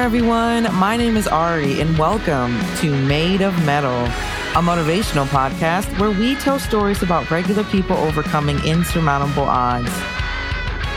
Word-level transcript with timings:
everyone. 0.00 0.62
My 0.76 0.96
name 0.96 1.18
is 1.18 1.28
Ari, 1.28 1.78
and 1.78 1.98
welcome 1.98 2.58
to 2.76 2.90
Made 3.06 3.42
of 3.42 3.54
Mettle, 3.66 4.04
a 4.06 4.62
motivational 4.62 5.26
podcast 5.26 5.86
where 6.00 6.10
we 6.10 6.36
tell 6.36 6.58
stories 6.58 7.02
about 7.02 7.30
regular 7.30 7.64
people 7.64 7.98
overcoming 7.98 8.58
insurmountable 8.64 9.42
odds. 9.42 9.92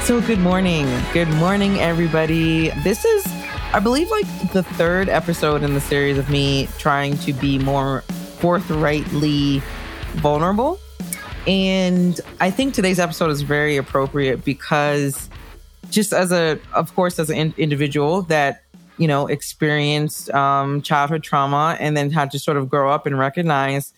So, 0.08 0.22
good 0.22 0.40
morning. 0.40 0.88
Good 1.12 1.28
morning, 1.32 1.82
everybody. 1.82 2.70
This 2.86 3.04
is, 3.04 3.26
I 3.74 3.82
believe, 3.84 4.10
like 4.10 4.52
the 4.54 4.64
third 4.64 5.10
episode 5.10 5.64
in 5.64 5.74
the 5.74 5.82
series 5.82 6.18
of 6.18 6.30
me 6.30 6.70
trying 6.78 7.18
to 7.20 7.34
be 7.34 7.60
more 7.60 8.04
forthrightly 8.38 9.62
vulnerable. 10.14 10.80
And 11.46 12.22
I 12.40 12.52
think 12.52 12.74
today's 12.74 13.00
episode 13.00 13.32
is 13.32 13.42
very 13.42 13.76
appropriate 13.76 14.46
because 14.46 15.30
just 15.90 16.14
as 16.14 16.32
a, 16.32 16.58
of 16.72 16.96
course, 16.96 17.20
as 17.20 17.30
an 17.30 17.36
in- 17.36 17.54
individual 17.58 18.22
that, 18.24 18.63
you 18.98 19.08
know, 19.08 19.28
experienced 19.28 20.30
um, 20.32 20.82
childhood 20.82 21.24
trauma 21.24 21.78
and 21.80 21.98
then 21.98 22.12
had 22.12 22.32
to 22.32 22.40
sort 22.40 22.58
of 22.58 22.70
grow 22.70 22.92
up 22.92 23.06
and 23.06 23.18
recognize 23.18 23.94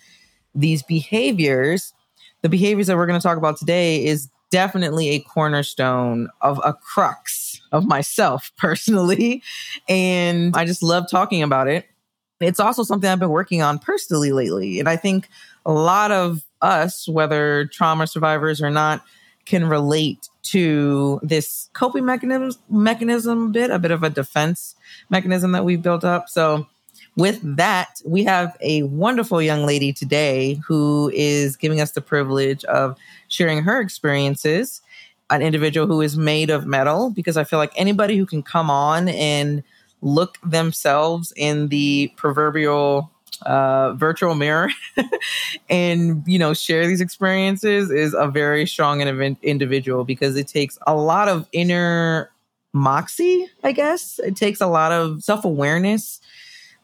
these 0.53 0.81
behaviors, 0.83 1.93
the 2.41 2.49
behaviors 2.49 2.87
that 2.87 2.95
we're 2.95 3.05
going 3.05 3.19
to 3.19 3.23
talk 3.23 3.37
about 3.37 3.57
today 3.57 4.03
is 4.03 4.29
definitely 4.51 5.09
a 5.09 5.19
cornerstone 5.19 6.29
of 6.41 6.61
a 6.63 6.73
crux 6.73 7.61
of 7.71 7.85
myself 7.85 8.51
personally. 8.57 9.43
And 9.89 10.55
I 10.55 10.65
just 10.65 10.81
love 10.81 11.05
talking 11.09 11.43
about 11.43 11.67
it. 11.67 11.85
It's 12.39 12.59
also 12.59 12.83
something 12.83 13.09
I've 13.09 13.19
been 13.19 13.29
working 13.29 13.61
on 13.61 13.79
personally 13.79 14.31
lately. 14.31 14.79
And 14.79 14.89
I 14.89 14.97
think 14.97 15.29
a 15.65 15.73
lot 15.73 16.11
of 16.11 16.43
us, 16.61 17.07
whether 17.07 17.65
trauma 17.65 18.07
survivors 18.07 18.61
or 18.61 18.69
not, 18.69 19.03
can 19.45 19.65
relate 19.65 20.29
to 20.43 21.19
this 21.23 21.69
coping 21.73 22.05
mechanism 22.05 22.59
mechanism 22.69 23.51
bit, 23.51 23.71
a 23.71 23.79
bit 23.79 23.91
of 23.91 24.03
a 24.03 24.09
defense 24.09 24.75
mechanism 25.09 25.51
that 25.53 25.65
we've 25.65 25.81
built 25.81 26.03
up. 26.03 26.29
So 26.29 26.67
with 27.17 27.39
that, 27.55 28.01
we 28.05 28.23
have 28.25 28.57
a 28.61 28.83
wonderful 28.83 29.41
young 29.41 29.65
lady 29.65 29.93
today 29.93 30.59
who 30.67 31.11
is 31.13 31.55
giving 31.55 31.79
us 31.79 31.91
the 31.91 32.01
privilege 32.01 32.63
of 32.65 32.97
sharing 33.27 33.63
her 33.63 33.79
experiences. 33.79 34.81
An 35.31 35.41
individual 35.41 35.87
who 35.87 36.01
is 36.01 36.15
made 36.15 36.51
of 36.51 36.67
mettle, 36.67 37.09
because 37.09 37.35
I 37.35 37.45
feel 37.45 37.57
like 37.57 37.73
anybody 37.75 38.15
who 38.15 38.27
can 38.27 38.43
come 38.43 38.69
on 38.69 39.09
and 39.09 39.63
look 40.03 40.37
themselves 40.43 41.33
in 41.35 41.69
the 41.69 42.13
proverbial 42.15 43.09
uh, 43.43 43.93
virtual 43.93 44.35
mirror 44.35 44.69
and 45.69 46.23
you 46.25 46.39
know 46.39 46.53
share 46.53 46.87
these 46.87 47.01
experiences 47.01 47.91
is 47.91 48.13
a 48.13 48.27
very 48.27 48.65
strong 48.65 49.01
individual 49.01 50.03
because 50.03 50.35
it 50.35 50.47
takes 50.47 50.77
a 50.87 50.95
lot 50.95 51.27
of 51.27 51.47
inner 51.51 52.31
moxie 52.73 53.47
i 53.63 53.71
guess. 53.71 54.19
It 54.19 54.35
takes 54.35 54.59
a 54.61 54.67
lot 54.67 54.91
of 54.91 55.23
self-awareness. 55.23 56.19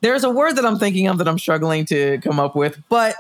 There's 0.02 0.24
a 0.24 0.30
word 0.30 0.54
that 0.54 0.66
i'm 0.66 0.80
thinking 0.80 1.08
of 1.08 1.18
that 1.20 1.28
i'm 1.28 1.38
struggling 1.40 1.86
to 1.86 2.18
come 2.20 2.40
up 2.40 2.56
with 2.56 2.82
but 2.90 3.16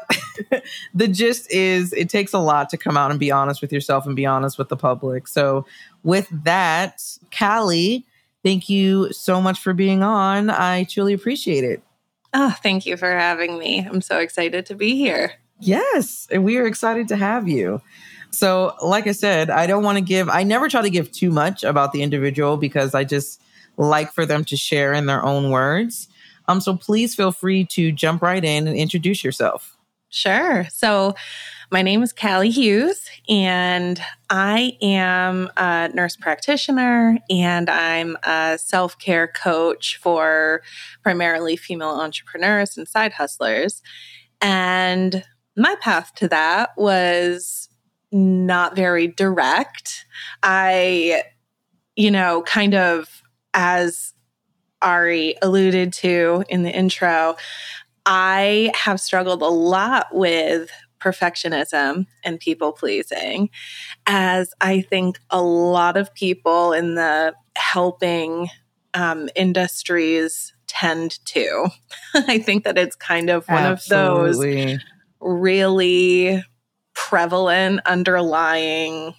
the 0.94 1.08
gist 1.08 1.52
is 1.52 1.94
it 1.94 2.10
takes 2.10 2.34
a 2.34 2.40
lot 2.40 2.70
to 2.70 2.78
come 2.78 2.98
out 2.98 3.12
and 3.12 3.20
be 3.20 3.32
honest 3.32 3.62
with 3.62 3.72
yourself 3.72 4.06
and 4.06 4.16
be 4.16 4.26
honest 4.26 4.58
with 4.58 4.70
the 4.70 4.78
public. 4.78 5.28
So 5.28 5.66
with 6.04 6.28
that 6.44 7.02
calley 7.30 8.06
thank 8.44 8.70
you 8.70 9.14
so 9.14 9.40
much 9.40 9.60
for 9.60 9.74
being 9.74 10.02
on. 10.02 10.50
I 10.50 10.86
truly 10.86 11.14
appreciate 11.14 11.64
it 11.64 11.84
Oh, 12.34 12.56
thank 12.64 12.86
you 12.86 12.98
for 12.98 13.12
having 13.12 13.58
me. 13.58 13.80
I'm 13.80 14.02
so 14.02 14.20
excited 14.20 14.66
to 14.68 14.76
be 14.76 14.96
here. 14.96 15.34
Yes, 15.60 16.28
we 16.36 16.58
are 16.58 16.66
excited 16.66 17.08
to 17.10 17.16
have 17.16 17.48
you. 17.48 17.82
So, 18.32 18.76
like 18.82 19.08
I 19.08 19.12
said, 19.12 19.50
I 19.50 19.68
don't 19.68 19.84
want 19.84 19.98
to 19.98 20.04
give, 20.04 20.30
I 20.30 20.44
never 20.44 20.70
try 20.70 20.82
to 20.82 20.90
give 20.90 21.12
too 21.12 21.30
much 21.30 21.64
about 21.64 21.92
the 21.92 22.02
individual 22.02 22.58
because 22.58 22.96
I 22.96 23.04
just 23.04 23.42
like 23.78 24.14
for 24.14 24.26
them 24.26 24.46
to 24.46 24.56
share 24.56 24.94
in 24.94 25.06
their 25.06 25.24
own 25.24 25.52
words. 25.52 26.08
Um, 26.48 26.62
so 26.62 26.76
please 26.76 27.14
feel 27.14 27.32
free 27.32 27.66
to 27.72 27.92
jump 27.92 28.22
right 28.22 28.44
in 28.44 28.68
and 28.68 28.76
introduce 28.76 29.24
yourself. 29.24 29.78
Sure. 30.12 30.68
So, 30.70 31.16
my 31.72 31.82
name 31.82 32.04
is 32.04 32.12
Calley 32.12 32.50
Hewes, 32.50 33.10
and 33.30 33.98
I 34.30 34.78
am 34.82 35.50
a 35.56 35.88
nurse 35.94 36.18
practitioner 36.18 37.18
and 37.30 37.70
I'm 37.70 38.18
a 38.24 38.58
self 38.62 39.00
care 39.00 39.30
coach 39.30 39.98
for 40.04 40.64
primarily 41.02 41.56
female 41.56 41.92
entrepreneurs 41.92 42.76
and 42.78 42.90
side 42.90 43.14
hustlers. 43.14 43.82
And 44.42 45.24
my 45.56 45.76
path 45.80 46.14
to 46.16 46.28
that 46.28 46.72
was 46.76 47.70
not 48.12 48.76
very 48.76 49.08
direct. 49.08 50.06
I, 50.44 51.24
you 51.96 52.12
know, 52.12 52.42
kind 52.42 52.76
of 52.76 53.24
as 53.54 54.14
Ari 54.82 55.36
alluded 55.42 55.94
to 55.94 56.44
in 56.50 56.64
the 56.64 56.72
intro, 56.72 57.36
I 58.06 58.72
have 58.76 59.00
struggled 59.00 59.42
a 59.42 59.48
lot 59.48 60.08
with 60.12 60.72
perfectionism 61.00 62.06
and 62.24 62.40
people 62.40 62.72
pleasing, 62.72 63.50
as 64.06 64.54
I 64.62 64.82
think 64.82 65.20
a 65.30 65.42
lot 65.42 65.98
of 65.98 66.14
people 66.14 66.74
in 66.74 66.96
the 66.96 67.34
helping 67.56 68.50
um, 68.94 69.30
industries 69.36 70.54
tend 70.68 71.24
to. 71.26 71.70
I 72.14 72.40
think 72.40 72.64
that 72.64 72.78
it's 72.78 72.96
kind 72.96 73.30
of 73.30 73.48
one 73.48 73.64
Absolutely. 73.64 74.64
of 74.64 74.68
those 74.68 74.80
really 75.20 76.44
prevalent 76.94 77.82
underlying 77.86 79.14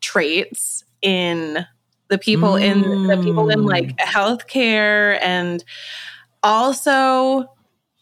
traits 0.00 0.84
in 1.02 1.66
the 2.08 2.18
people 2.18 2.52
mm. 2.52 2.62
in 2.62 3.06
the 3.06 3.16
people 3.16 3.50
in 3.50 3.64
like 3.64 3.96
mm. 3.96 3.98
healthcare 3.98 5.18
and 5.20 5.64
also 6.42 7.46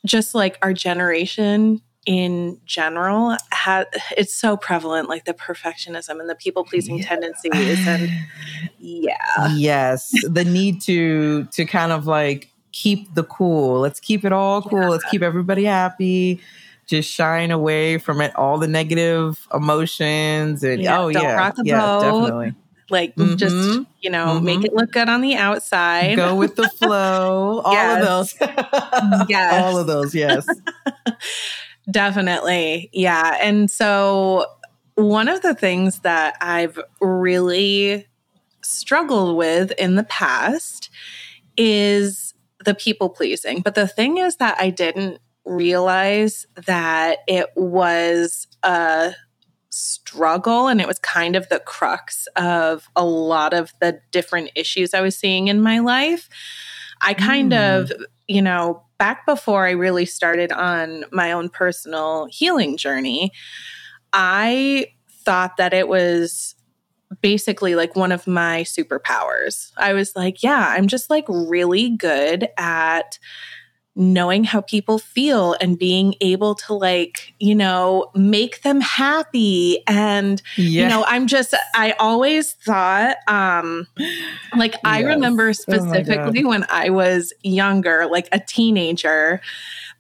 just 0.05 0.35
like 0.35 0.59
our 0.63 0.73
generation 0.73 1.81
in 2.07 2.61
general 2.67 3.37
ha- 3.53 3.87
it's 4.17 4.35
so 4.35 4.57
prevalent 4.57 5.09
like 5.09 5.25
the 5.25 5.33
perfectionism 5.33 6.21
and 6.21 6.29
the 6.29 6.35
people 6.35 6.65
pleasing 6.65 6.99
yeah. 6.99 7.07
tendencies 7.07 7.87
and 7.87 8.11
yeah 8.79 9.55
yes 9.55 10.13
the 10.29 10.45
need 10.45 10.83
to 10.83 11.45
to 11.45 11.65
kind 11.65 11.93
of 11.93 12.07
like 12.07 12.51
keep 12.73 13.15
the 13.15 13.25
cool 13.25 13.81
let's 13.81 14.01
keep 14.01 14.25
it 14.25 14.33
all 14.33 14.61
cool 14.61 14.83
yeah. 14.83 14.89
let's 14.89 15.05
keep 15.05 15.23
everybody 15.23 15.65
happy 15.65 16.41
just 16.87 17.11
shine 17.11 17.51
away 17.51 17.97
from 17.97 18.21
it 18.21 18.35
all 18.37 18.59
the 18.59 18.69
negative 18.69 19.47
emotions 19.55 20.63
and 20.63 20.83
yeah, 20.83 21.01
oh 21.01 21.09
yeah 21.09 21.53
yeah 21.65 21.81
boat. 21.81 22.03
definitely 22.03 22.55
like 22.91 23.15
mm-hmm. 23.17 23.37
just 23.37 23.87
you 24.01 24.11
know 24.11 24.27
mm-hmm. 24.27 24.45
make 24.45 24.65
it 24.65 24.75
look 24.75 24.93
good 24.93 25.09
on 25.09 25.21
the 25.21 25.35
outside 25.35 26.17
go 26.17 26.35
with 26.35 26.55
the 26.57 26.69
flow 26.69 27.61
all 27.65 27.75
of 27.75 28.03
those 28.03 28.35
yes 29.29 29.65
all 29.65 29.79
of 29.79 29.87
those 29.87 30.15
yes 30.15 30.47
Definitely. 31.91 32.89
Yeah. 32.93 33.37
And 33.41 33.71
so, 33.71 34.47
one 34.95 35.29
of 35.29 35.43
the 35.43 35.55
things 35.55 36.01
that 36.01 36.37
I've 36.41 36.79
really 37.01 38.07
struggled 38.63 39.37
with 39.37 39.73
in 39.73 39.97
the 39.97 40.05
past 40.05 40.89
is 41.57 42.33
the 42.65 42.75
people 42.75 43.11
pleasing. 43.11 43.61
But 43.61 43.75
the 43.75 43.89
thing 43.89 44.19
is 44.19 44.37
that 44.37 44.57
I 44.59 44.71
didn't 44.71 45.19
realize 45.45 46.47
that 46.67 47.19
it 47.27 47.49
was 47.55 48.47
a 48.63 49.15
struggle 49.75 50.69
and 50.69 50.81
it 50.81 50.87
was 50.87 50.99
kind 51.01 51.35
of 51.35 51.49
the 51.49 51.59
crux 51.59 52.29
of 52.37 52.89
a 52.95 53.05
lot 53.05 53.53
of 53.53 53.73
the 53.81 54.01
different 54.13 54.51
issues 54.55 54.95
I 54.95 55.01
was 55.01 55.19
seeing 55.19 55.49
in 55.49 55.61
my 55.61 55.81
life. 55.81 56.29
I 57.01 57.15
kind 57.15 57.53
mm. 57.53 57.81
of, 57.81 57.93
you 58.29 58.41
know, 58.41 58.85
back 58.99 59.27
before 59.27 59.67
I 59.67 59.73
really 59.73 60.07
started 60.07 60.53
on 60.53 61.05
my 61.11 61.33
own 61.33 61.49
personal 61.49 62.27
healing 62.31 62.77
journey, 62.77 63.33
I 64.13 64.87
thought 65.25 65.57
that 65.57 65.75
it 65.75 65.89
was 65.89 66.55
basically 67.21 67.75
like 67.75 67.97
one 67.97 68.13
of 68.13 68.27
my 68.27 68.63
superpowers. 68.63 69.73
I 69.77 69.93
was 69.93 70.15
like, 70.15 70.43
yeah, 70.43 70.67
I'm 70.69 70.87
just 70.87 71.11
like 71.11 71.25
really 71.29 71.91
good 71.91 72.49
at 72.57 73.19
knowing 73.97 74.43
how 74.43 74.61
people 74.61 74.99
feel 74.99 75.55
and 75.61 75.79
being 75.79 76.15
able 76.21 76.55
to 76.55 76.75
like 76.75 77.33
you 77.39 77.55
know 77.55 78.11
make 78.15 78.63
them 78.63 78.81
happy 78.81 79.79
and 79.87 80.43
yes. 80.57 80.69
you 80.71 80.89
know 80.89 81.05
i'm 81.07 81.27
just 81.29 81.55
i 81.75 81.93
always 82.01 82.55
thought 82.55 83.17
um 83.29 83.87
like 84.57 84.73
yes. 84.73 84.81
i 84.85 85.01
remember 85.01 85.49
oh 85.49 85.53
specifically 85.53 86.43
oh 86.45 86.49
when 86.49 86.67
i 86.71 86.91
was 86.91 87.33
younger 87.43 88.07
like 88.07 88.29
a 88.33 88.41
teenager 88.41 89.41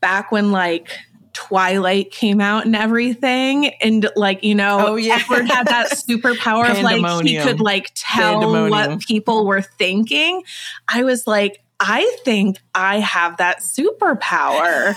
back 0.01 0.33
when 0.33 0.51
like 0.51 0.99
Twilight 1.35 2.13
came 2.13 2.41
out 2.41 2.65
and 2.65 2.77
everything. 2.77 3.67
And 3.83 4.09
like, 4.17 4.45
you 4.45 4.55
know, 4.55 4.87
oh, 4.87 4.95
yeah. 4.95 5.19
Edward 5.21 5.47
had 5.47 5.67
that 5.67 5.91
superpower 6.09 6.71
of 6.71 6.81
like 6.81 7.27
he 7.27 7.39
could 7.39 7.61
like 7.61 7.91
tell 7.95 8.71
what 8.71 9.01
people 9.01 9.45
were 9.45 9.61
thinking. 9.61 10.45
I 10.89 11.03
was 11.03 11.27
like, 11.27 11.64
I 11.87 12.17
think 12.25 12.57
I 12.75 13.01
have 13.01 13.37
that 13.37 13.59
superpower. 13.59 14.97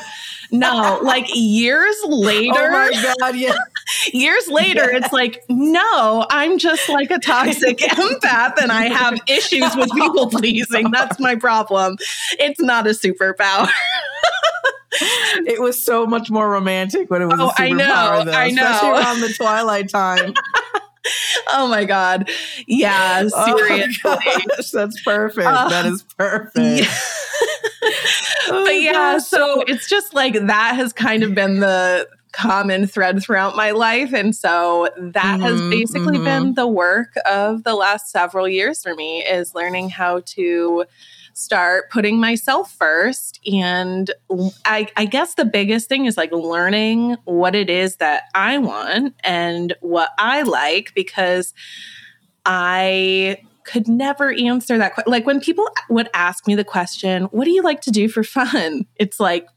No, 0.52 1.00
like 1.04 1.28
years 1.36 1.98
later. 2.06 2.54
Oh 2.56 2.72
my 2.72 3.14
God, 3.20 3.36
yeah. 3.36 3.58
years 4.14 4.48
later, 4.48 4.90
it's 4.90 5.12
like, 5.12 5.44
no, 5.50 6.26
I'm 6.30 6.58
just 6.58 6.88
like 6.88 7.12
a 7.12 7.20
toxic 7.20 7.78
empath 7.80 8.62
and 8.62 8.72
I 8.72 8.84
have 8.86 9.20
issues 9.28 9.76
with 9.76 9.92
people 9.92 10.30
pleasing. 10.30 10.90
That's 10.92 11.20
my 11.20 11.36
problem. 11.36 11.98
It's 12.40 12.62
not 12.62 12.88
a 12.88 12.92
superpower. 12.92 13.68
it 15.46 15.62
was 15.62 15.82
so 15.82 16.06
much 16.06 16.32
more 16.32 16.50
romantic 16.50 17.12
when 17.12 17.22
it 17.22 17.26
was 17.26 17.40
oh, 17.42 17.50
a 17.50 17.52
superpower, 17.52 17.60
I 17.60 17.70
know, 17.70 18.24
though, 18.24 18.32
I 18.32 18.50
know. 18.52 18.64
especially 18.64 18.90
around 18.92 19.20
the 19.20 19.34
twilight 19.34 19.90
time. 19.90 20.34
oh 21.50 21.68
my 21.68 21.86
god 21.86 22.30
yeah 22.68 23.24
oh 23.34 23.58
seriously 23.58 24.02
oh 24.06 24.20
that's 24.74 25.02
perfect 25.02 25.48
uh, 25.48 25.70
that 25.70 25.86
is 25.86 26.04
perfect 26.18 26.58
yeah. 26.58 26.86
oh 28.50 28.64
but 28.66 28.82
yeah 28.82 28.92
gosh. 28.92 29.26
so 29.26 29.62
it's 29.68 29.90
just 29.90 30.14
like 30.14 30.34
that 30.34 30.76
has 30.76 30.94
kind 30.94 31.24
of 31.24 31.34
been 31.34 31.60
the 31.60 32.08
common 32.32 32.86
thread 32.86 33.22
throughout 33.22 33.56
my 33.56 33.72
life 33.72 34.14
and 34.14 34.36
so 34.36 34.90
that 34.98 35.40
mm-hmm, 35.40 35.42
has 35.42 35.62
basically 35.72 36.18
mm-hmm. 36.18 36.24
been 36.24 36.54
the 36.54 36.68
work 36.68 37.14
of 37.26 37.64
the 37.64 37.74
last 37.74 38.12
several 38.12 38.48
years 38.48 38.84
for 38.84 38.94
me 38.94 39.24
is 39.24 39.56
learning 39.56 39.90
how 39.90 40.22
to 40.26 40.86
start 41.38 41.92
putting 41.92 42.20
myself 42.20 42.74
first. 42.74 43.40
And 43.46 44.10
I, 44.66 44.88
I, 44.98 45.06
guess 45.06 45.36
the 45.36 45.46
biggest 45.46 45.88
thing 45.88 46.06
is 46.06 46.18
like 46.18 46.32
learning 46.32 47.16
what 47.26 47.54
it 47.54 47.70
is 47.70 47.98
that 47.98 48.24
I 48.34 48.58
want 48.58 49.14
and 49.24 49.76
what 49.82 50.10
I 50.18 50.42
like 50.42 50.96
because 50.96 51.54
I 52.44 53.38
could 53.66 53.88
never 53.88 54.32
answer 54.34 54.80
that. 54.80 54.96
question. 54.96 55.12
Like 55.12 55.28
when 55.28 55.40
people 55.40 55.70
would 55.92 56.10
ask 56.16 56.48
me 56.48 56.56
the 56.56 56.64
question, 56.64 57.26
What 57.26 57.46
do 57.46 57.52
you 57.52 57.62
like 57.62 57.82
to 57.82 57.92
do 57.92 58.10
for 58.10 58.24
fun? 58.24 58.88
It's 58.96 59.20
like, 59.20 59.48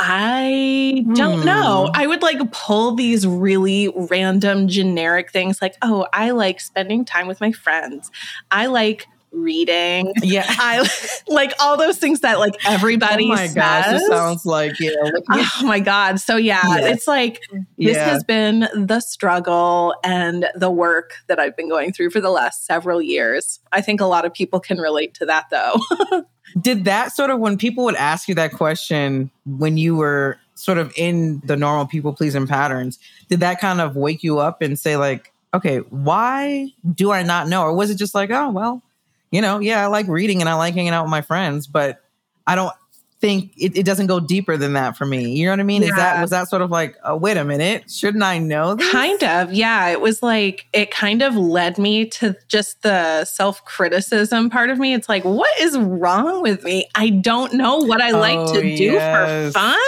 I 0.00 1.04
don't 1.14 1.40
hmm. 1.40 1.46
know. 1.46 1.90
I 1.94 2.08
would 2.08 2.22
like 2.22 2.50
pull 2.50 2.96
these 2.96 3.24
really 3.24 3.92
random 3.94 4.66
generic 4.66 5.30
things 5.30 5.62
like, 5.62 5.76
oh, 5.82 6.08
I 6.12 6.30
like 6.30 6.58
spending 6.58 7.04
time 7.04 7.28
with 7.28 7.40
my 7.40 7.52
friends. 7.52 8.10
I 8.50 8.66
like 8.66 9.06
reading. 9.32 10.12
Yeah. 10.22 10.44
I 10.48 10.88
like 11.28 11.52
all 11.60 11.76
those 11.76 11.98
things 11.98 12.20
that 12.20 12.38
like 12.38 12.54
everybody 12.66 13.24
Oh 13.24 13.28
my 13.28 13.46
says. 13.46 13.54
gosh, 13.54 13.94
it 13.94 14.06
sounds 14.06 14.46
like 14.46 14.78
yeah. 14.80 14.92
oh 15.30 15.60
my 15.62 15.80
god. 15.80 16.20
So 16.20 16.36
yeah, 16.36 16.60
it's 16.78 17.06
like 17.06 17.40
this 17.78 17.96
yeah. 17.96 18.08
has 18.10 18.24
been 18.24 18.68
the 18.74 19.00
struggle 19.00 19.94
and 20.04 20.46
the 20.54 20.70
work 20.70 21.14
that 21.28 21.38
I've 21.38 21.56
been 21.56 21.68
going 21.68 21.92
through 21.92 22.10
for 22.10 22.20
the 22.20 22.30
last 22.30 22.66
several 22.66 23.00
years. 23.02 23.60
I 23.72 23.80
think 23.80 24.00
a 24.00 24.06
lot 24.06 24.24
of 24.24 24.32
people 24.32 24.60
can 24.60 24.78
relate 24.78 25.14
to 25.14 25.26
that 25.26 25.46
though. 25.50 25.80
Did 26.60 26.84
that 26.84 27.12
sort 27.12 27.30
of 27.30 27.38
when 27.38 27.56
people 27.56 27.84
would 27.84 27.94
ask 27.94 28.28
you 28.28 28.34
that 28.34 28.52
question 28.52 29.30
when 29.46 29.78
you 29.78 29.96
were 29.96 30.38
sort 30.54 30.78
of 30.78 30.92
in 30.96 31.40
the 31.44 31.56
normal 31.56 31.86
people 31.86 32.12
pleasing 32.12 32.46
patterns, 32.46 32.98
did 33.28 33.40
that 33.40 33.58
kind 33.58 33.80
of 33.80 33.96
wake 33.96 34.22
you 34.22 34.38
up 34.38 34.60
and 34.60 34.78
say 34.78 34.96
like, 34.96 35.32
okay, 35.54 35.78
why 35.78 36.70
do 36.94 37.10
I 37.10 37.22
not 37.22 37.48
know? 37.48 37.62
Or 37.62 37.72
was 37.74 37.90
it 37.90 37.96
just 37.96 38.14
like, 38.14 38.30
oh 38.30 38.50
well, 38.50 38.82
you 39.32 39.40
know, 39.40 39.58
yeah, 39.58 39.82
I 39.82 39.86
like 39.86 40.06
reading 40.06 40.40
and 40.40 40.48
I 40.48 40.54
like 40.54 40.74
hanging 40.74 40.92
out 40.92 41.04
with 41.04 41.10
my 41.10 41.22
friends, 41.22 41.66
but 41.66 42.04
I 42.46 42.54
don't 42.54 42.72
think 43.18 43.52
it, 43.56 43.78
it 43.78 43.86
doesn't 43.86 44.08
go 44.08 44.20
deeper 44.20 44.56
than 44.58 44.74
that 44.74 44.96
for 44.96 45.06
me. 45.06 45.32
You 45.32 45.46
know 45.46 45.52
what 45.52 45.60
I 45.60 45.62
mean? 45.62 45.82
Yeah. 45.82 45.88
Is 45.88 45.94
that 45.94 46.20
was 46.20 46.30
that 46.30 46.48
sort 46.48 46.60
of 46.60 46.70
like, 46.70 46.96
oh, 47.02 47.16
wait 47.16 47.38
a 47.38 47.44
minute, 47.44 47.90
shouldn't 47.90 48.22
I 48.22 48.38
know? 48.38 48.74
This? 48.74 48.90
Kind 48.90 49.24
of, 49.24 49.52
yeah. 49.54 49.88
It 49.88 50.02
was 50.02 50.22
like 50.22 50.66
it 50.74 50.90
kind 50.90 51.22
of 51.22 51.34
led 51.34 51.78
me 51.78 52.06
to 52.10 52.36
just 52.48 52.82
the 52.82 53.24
self 53.24 53.64
criticism 53.64 54.50
part 54.50 54.68
of 54.68 54.78
me. 54.78 54.92
It's 54.92 55.08
like, 55.08 55.24
what 55.24 55.50
is 55.60 55.78
wrong 55.78 56.42
with 56.42 56.62
me? 56.62 56.88
I 56.94 57.08
don't 57.08 57.54
know 57.54 57.78
what 57.78 58.02
I 58.02 58.10
like 58.10 58.38
oh, 58.38 58.54
to 58.54 58.60
do 58.60 58.84
yes. 58.84 59.54
for 59.54 59.58
fun 59.58 59.78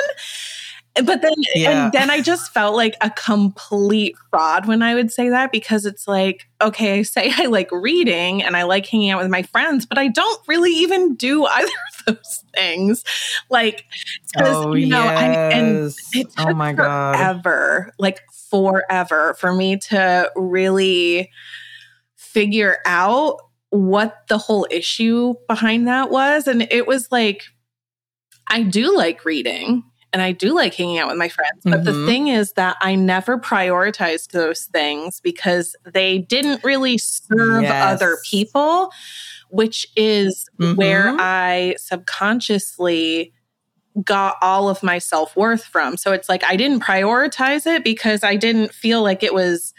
but 1.03 1.23
then 1.23 1.35
yeah. 1.55 1.85
and 1.85 1.93
then 1.93 2.11
I 2.11 2.21
just 2.21 2.53
felt 2.53 2.77
like 2.77 2.95
a 3.01 3.11
complete 3.11 4.15
fraud 4.31 4.67
when 4.67 4.81
I 4.81 4.95
would 4.95 5.11
say 5.11 5.29
that 5.29 5.51
because 5.51 5.87
it's 5.87 6.07
like, 6.07 6.49
okay, 6.61 7.01
I 7.01 7.03
say 7.03 7.33
I 7.37 7.47
like 7.47 7.71
reading 7.73 8.43
and 8.43 8.57
I 8.57 8.63
like 8.63 8.87
hanging 8.87 9.11
out 9.11 9.21
with 9.21 9.31
my 9.31 9.43
friends, 9.43 9.87
but 9.87 9.99
I 9.99 10.09
don't 10.09 10.41
really 10.47 10.71
even 10.71 11.17
do 11.17 11.45
either 11.51 11.67
of 11.67 12.05
those 12.07 12.45
things. 12.55 13.05
Like, 13.51 13.85
oh, 14.39 14.75
you 14.75 14.87
know, 14.87 15.03
yes. 15.03 15.19
I, 15.19 15.27
and 15.27 15.95
it 16.13 16.27
oh 16.39 16.45
took 16.45 16.53
oh 16.53 16.55
my 16.55 16.75
forever, 16.75 17.87
God. 17.87 17.95
like 17.99 18.21
forever 18.51 19.35
for 19.35 19.53
me 19.53 19.79
to 19.79 20.31
really 20.37 21.31
figure 22.15 22.79
out 22.87 23.39
what 23.71 24.29
the 24.29 24.39
whole 24.39 24.69
issue 24.71 25.35
behind 25.49 25.89
that 25.89 26.11
was. 26.11 26.47
And 26.47 26.63
it 26.71 26.87
was 26.87 27.11
like, 27.11 27.43
I 28.47 28.63
do 28.63 28.97
like 28.97 29.25
reading 29.25 29.83
and 30.15 30.23
I 30.23 30.31
do 30.31 30.55
like 30.55 30.75
hanging 30.75 30.99
out 30.99 31.09
with 31.09 31.19
my 31.19 31.29
friends. 31.29 31.61
But 31.65 31.83
mm-hmm. 31.83 31.85
the 31.85 32.07
thing 32.07 32.29
is 32.29 32.53
that 32.53 32.77
I 32.81 32.95
never 32.95 33.37
prioritized 33.37 34.31
those 34.31 34.67
things 34.67 35.21
because 35.21 35.75
they 35.85 36.19
didn't 36.19 36.63
really 36.63 36.99
serve 36.99 37.65
yes. 37.65 37.95
other 37.95 38.19
people, 38.25 38.93
which 39.51 39.89
is 39.97 40.49
mm-hmm. 40.61 40.77
where 40.77 41.17
I 41.19 41.75
subconsciously 41.79 43.33
got 44.05 44.37
all 44.41 44.69
of 44.69 44.85
my 44.85 44.99
self 44.99 45.37
worth 45.37 45.65
from. 45.65 45.97
So 45.97 46.13
it's 46.13 46.29
like 46.29 46.45
I 46.45 46.55
didn't 46.55 46.81
prioritize 46.85 47.67
it 47.67 47.83
because 47.83 48.23
I 48.23 48.37
didn't 48.37 48.73
feel 48.73 49.03
like 49.03 49.25
it 49.25 49.35
was 49.35 49.75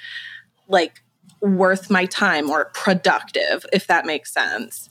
like 0.68 1.02
worth 1.40 1.90
my 1.90 2.08
time 2.08 2.50
or 2.50 2.66
productive, 2.74 3.66
if 3.72 3.88
that 3.88 4.06
makes 4.06 4.34
sense. 4.34 4.90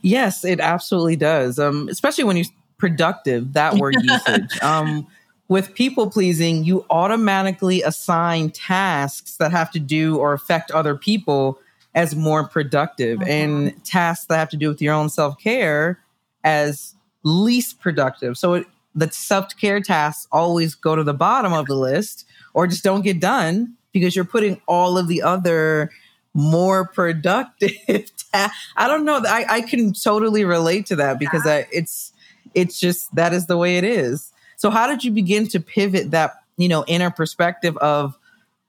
Yes, 0.00 0.46
it 0.46 0.60
absolutely 0.60 1.16
does. 1.16 1.58
Um, 1.58 1.88
especially 1.90 2.24
when 2.24 2.38
you 2.38 2.44
productive, 2.78 3.52
that 3.52 3.74
word 3.74 3.96
usage. 4.02 4.60
Um, 4.62 5.06
with 5.48 5.74
people 5.74 6.10
pleasing, 6.10 6.64
you 6.64 6.84
automatically 6.90 7.82
assign 7.82 8.50
tasks 8.50 9.36
that 9.36 9.50
have 9.50 9.70
to 9.72 9.80
do 9.80 10.18
or 10.18 10.32
affect 10.32 10.70
other 10.70 10.94
people 10.94 11.58
as 11.94 12.14
more 12.14 12.46
productive 12.46 13.18
mm-hmm. 13.18 13.30
and 13.30 13.84
tasks 13.84 14.26
that 14.26 14.36
have 14.36 14.50
to 14.50 14.56
do 14.56 14.68
with 14.68 14.80
your 14.80 14.94
own 14.94 15.08
self 15.08 15.38
care 15.38 15.98
as 16.44 16.94
least 17.22 17.80
productive. 17.80 18.36
So 18.36 18.54
it, 18.54 18.66
the 18.94 19.10
self 19.10 19.56
care 19.58 19.80
tasks 19.80 20.28
always 20.30 20.74
go 20.74 20.94
to 20.94 21.02
the 21.02 21.14
bottom 21.14 21.52
of 21.52 21.66
the 21.66 21.74
list 21.74 22.26
or 22.52 22.66
just 22.66 22.84
don't 22.84 23.02
get 23.02 23.20
done 23.20 23.74
because 23.92 24.14
you're 24.14 24.24
putting 24.24 24.60
all 24.66 24.98
of 24.98 25.08
the 25.08 25.22
other 25.22 25.90
more 26.34 26.86
productive. 26.86 27.72
Ta- 28.32 28.52
I 28.76 28.86
don't 28.86 29.04
know. 29.04 29.22
I, 29.26 29.46
I 29.48 29.60
can 29.62 29.92
totally 29.92 30.44
relate 30.44 30.86
to 30.86 30.96
that 30.96 31.18
because 31.18 31.42
yeah. 31.46 31.52
I, 31.52 31.66
it's 31.72 32.12
it's 32.54 32.78
just 32.78 33.14
that 33.14 33.32
is 33.32 33.46
the 33.46 33.56
way 33.56 33.78
it 33.78 33.84
is. 33.84 34.32
So 34.56 34.70
how 34.70 34.86
did 34.86 35.04
you 35.04 35.10
begin 35.10 35.46
to 35.48 35.60
pivot 35.60 36.10
that, 36.10 36.34
you 36.56 36.68
know, 36.68 36.84
inner 36.86 37.10
perspective 37.10 37.76
of 37.78 38.18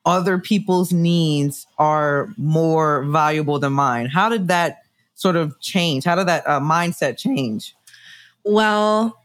other 0.06 0.38
people's 0.40 0.94
needs 0.94 1.68
are 1.78 2.30
more 2.38 3.04
valuable 3.04 3.60
than 3.60 3.74
mine? 3.74 4.06
How 4.08 4.30
did 4.30 4.48
that 4.48 4.80
sort 5.16 5.36
of 5.36 5.60
change? 5.60 6.04
How 6.04 6.16
did 6.16 6.28
that 6.28 6.48
uh, 6.48 6.60
mindset 6.60 7.18
change? 7.18 7.76
Well, 8.44 9.22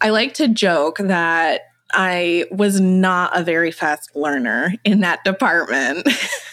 I 0.00 0.10
like 0.10 0.34
to 0.34 0.48
joke 0.48 0.98
that 0.98 1.62
I 1.92 2.46
was 2.50 2.80
not 2.80 3.38
a 3.38 3.42
very 3.42 3.70
fast 3.70 4.14
learner 4.14 4.74
in 4.84 5.00
that 5.00 5.24
department. 5.24 6.06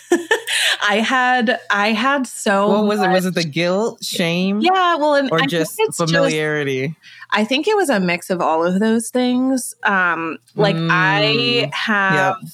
I 0.81 0.97
had 0.97 1.59
I 1.69 1.91
had 1.91 2.25
so 2.25 2.69
What 2.69 2.85
was 2.85 2.99
much, 2.99 3.09
it? 3.09 3.13
Was 3.13 3.25
it 3.27 3.35
the 3.35 3.43
guilt, 3.43 4.03
shame? 4.03 4.61
Yeah, 4.61 4.95
well, 4.95 5.15
and 5.15 5.31
or 5.31 5.41
I 5.41 5.45
just 5.45 5.79
familiarity. 5.95 6.87
Just, 6.87 6.99
I 7.31 7.43
think 7.43 7.67
it 7.67 7.75
was 7.75 7.89
a 7.89 7.99
mix 7.99 8.29
of 8.29 8.41
all 8.41 8.65
of 8.65 8.79
those 8.79 9.09
things. 9.09 9.75
Um, 9.83 10.37
like 10.55 10.75
mm, 10.75 10.89
I 10.91 11.69
have 11.73 12.37
yep. 12.41 12.51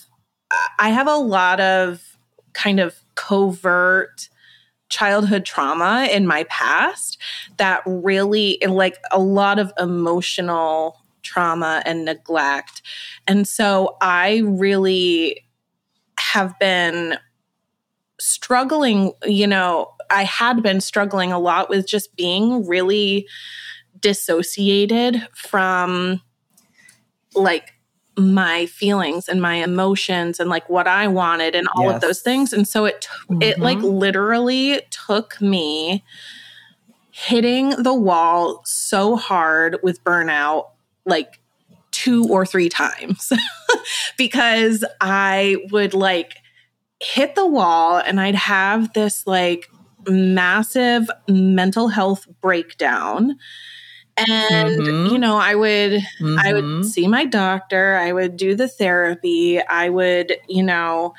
I 0.79 0.89
have 0.89 1.07
a 1.07 1.15
lot 1.15 1.60
of 1.60 2.17
kind 2.53 2.79
of 2.79 2.96
covert 3.15 4.29
childhood 4.89 5.46
trauma 5.46 6.07
in 6.12 6.25
my 6.27 6.43
past 6.46 7.17
that 7.57 7.81
really 7.86 8.57
like 8.67 8.98
a 9.12 9.19
lot 9.19 9.60
of 9.60 9.72
emotional 9.77 10.98
trauma 11.24 11.81
and 11.86 12.05
neglect. 12.05 12.81
And 13.27 13.48
so 13.48 13.98
I 14.01 14.41
really 14.46 15.46
have 16.19 16.57
been 16.60 17.17
struggling, 18.19 19.13
you 19.25 19.47
know, 19.47 19.93
I 20.09 20.24
had 20.24 20.63
been 20.63 20.81
struggling 20.81 21.31
a 21.31 21.39
lot 21.39 21.69
with 21.69 21.88
just 21.88 22.15
being 22.15 22.65
really 22.65 23.27
dissociated 24.00 25.27
from 25.33 26.21
like 27.36 27.74
my 28.17 28.65
feelings 28.65 29.27
and 29.27 29.41
my 29.41 29.55
emotions 29.55 30.39
and 30.39 30.50
like 30.50 30.67
what 30.69 30.88
I 30.88 31.07
wanted 31.07 31.55
and 31.55 31.67
all 31.75 31.86
yes. 31.86 31.95
of 31.95 32.01
those 32.01 32.21
things. 32.21 32.51
And 32.51 32.67
so 32.67 32.86
it 32.86 33.07
mm-hmm. 33.29 33.41
it 33.41 33.59
like 33.59 33.77
literally 33.79 34.81
took 34.89 35.39
me 35.39 36.03
hitting 37.12 37.69
the 37.81 37.93
wall 37.93 38.62
so 38.65 39.15
hard 39.15 39.77
with 39.83 40.03
burnout 40.03 40.67
like 41.05 41.39
two 41.91 42.25
or 42.29 42.45
three 42.45 42.69
times 42.69 43.31
because 44.17 44.83
I 45.01 45.57
would 45.71 45.93
like 45.93 46.36
hit 47.00 47.36
the 47.36 47.46
wall 47.46 47.98
and 47.98 48.20
I'd 48.20 48.36
have 48.36 48.94
this 48.94 49.27
like 49.27 49.70
massive 50.10 51.10
mental 51.27 51.88
health 51.88 52.27
breakdown 52.42 53.38
and 54.18 54.82
mm-hmm. 54.82 55.13
you 55.13 55.20
know 55.20 55.38
i 55.38 55.54
would 55.54 55.92
mm-hmm. 55.92 56.39
i 56.39 56.54
would 56.54 56.63
mm-hmm. 56.63 56.84
see 56.84 57.08
my 57.08 57.25
doctor 57.25 57.96
i 57.96 58.12
would 58.12 58.36
do 58.36 58.56
the 58.56 58.68
therapy 58.68 59.62
i 59.62 59.89
would 59.89 60.34
you 60.48 60.63
know 60.63 61.13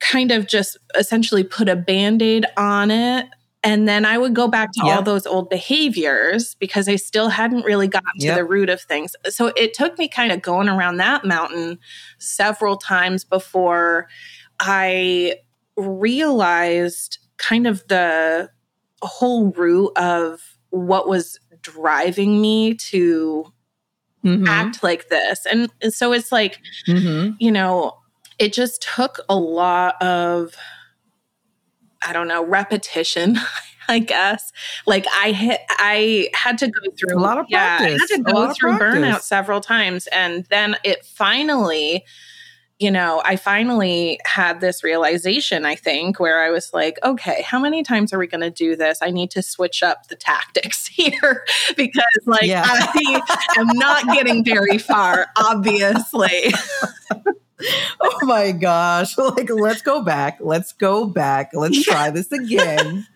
kind 0.00 0.30
of 0.30 0.46
just 0.46 0.78
essentially 0.96 1.44
put 1.44 1.68
a 1.68 1.76
band-aid 1.76 2.46
on 2.56 2.90
it 2.90 3.26
and 3.62 3.86
then 3.86 4.04
i 4.06 4.16
would 4.16 4.34
go 4.34 4.48
back 4.48 4.70
to 4.72 4.80
yep. 4.84 4.96
all 4.96 5.02
those 5.02 5.26
old 5.26 5.50
behaviors 5.50 6.54
because 6.54 6.88
i 6.88 6.96
still 6.96 7.28
hadn't 7.28 7.64
really 7.64 7.88
gotten 7.88 8.08
yep. 8.16 8.34
to 8.34 8.40
the 8.40 8.48
root 8.48 8.70
of 8.70 8.80
things 8.80 9.14
so 9.28 9.48
it 9.48 9.74
took 9.74 9.98
me 9.98 10.08
kind 10.08 10.32
of 10.32 10.40
going 10.40 10.68
around 10.68 10.96
that 10.96 11.24
mountain 11.24 11.78
several 12.18 12.76
times 12.76 13.24
before 13.24 14.08
i 14.60 15.34
realized 15.76 17.18
kind 17.36 17.66
of 17.66 17.86
the 17.88 18.50
whole 19.02 19.50
root 19.52 19.92
of 19.96 20.58
what 20.70 21.08
was 21.08 21.38
driving 21.62 22.40
me 22.40 22.74
to 22.74 23.52
mm-hmm. 24.24 24.46
act 24.46 24.82
like 24.82 25.08
this. 25.08 25.46
And, 25.46 25.70
so 25.90 26.12
it's 26.12 26.32
like, 26.32 26.58
mm-hmm. 26.86 27.34
you 27.38 27.52
know, 27.52 27.98
it 28.38 28.52
just 28.52 28.86
took 28.94 29.20
a 29.28 29.36
lot 29.36 30.00
of, 30.02 30.54
I 32.02 32.12
don't 32.12 32.28
know, 32.28 32.44
repetition. 32.44 33.38
I 33.90 34.00
guess. 34.00 34.52
Like 34.86 35.06
I 35.14 35.32
hit, 35.32 35.62
I 35.70 36.28
had 36.34 36.58
to 36.58 36.66
go 36.66 36.90
through 36.98 37.16
a 37.16 37.22
lot 37.22 37.38
of 37.38 37.48
practice. 37.48 37.86
Yeah, 37.88 37.94
I 37.94 37.98
had 37.98 38.26
to 38.26 38.32
go 38.32 38.52
through 38.52 38.72
burnout 38.72 39.22
several 39.22 39.62
times, 39.62 40.06
and 40.08 40.44
then 40.50 40.76
it 40.84 41.06
finally 41.06 42.04
you 42.78 42.92
know, 42.92 43.20
I 43.24 43.34
finally 43.36 44.20
had 44.24 44.60
this 44.60 44.84
realization, 44.84 45.64
I 45.64 45.74
think, 45.74 46.20
where 46.20 46.44
I 46.44 46.50
was 46.50 46.72
like, 46.72 46.98
okay, 47.02 47.42
how 47.42 47.58
many 47.58 47.82
times 47.82 48.12
are 48.12 48.18
we 48.18 48.28
going 48.28 48.40
to 48.40 48.50
do 48.50 48.76
this? 48.76 49.00
I 49.02 49.10
need 49.10 49.32
to 49.32 49.42
switch 49.42 49.82
up 49.82 50.06
the 50.06 50.14
tactics 50.14 50.86
here 50.86 51.44
because, 51.76 52.04
like, 52.24 52.44
yeah. 52.44 52.64
I 52.66 53.22
am 53.58 53.66
not 53.78 54.06
getting 54.14 54.44
very 54.44 54.78
far, 54.78 55.26
obviously. 55.36 56.52
oh 58.00 58.18
my 58.22 58.52
gosh. 58.52 59.18
Like, 59.18 59.50
let's 59.50 59.82
go 59.82 60.02
back. 60.02 60.38
Let's 60.40 60.72
go 60.72 61.04
back. 61.04 61.50
Let's 61.52 61.82
try 61.82 62.10
this 62.10 62.30
again. 62.30 63.06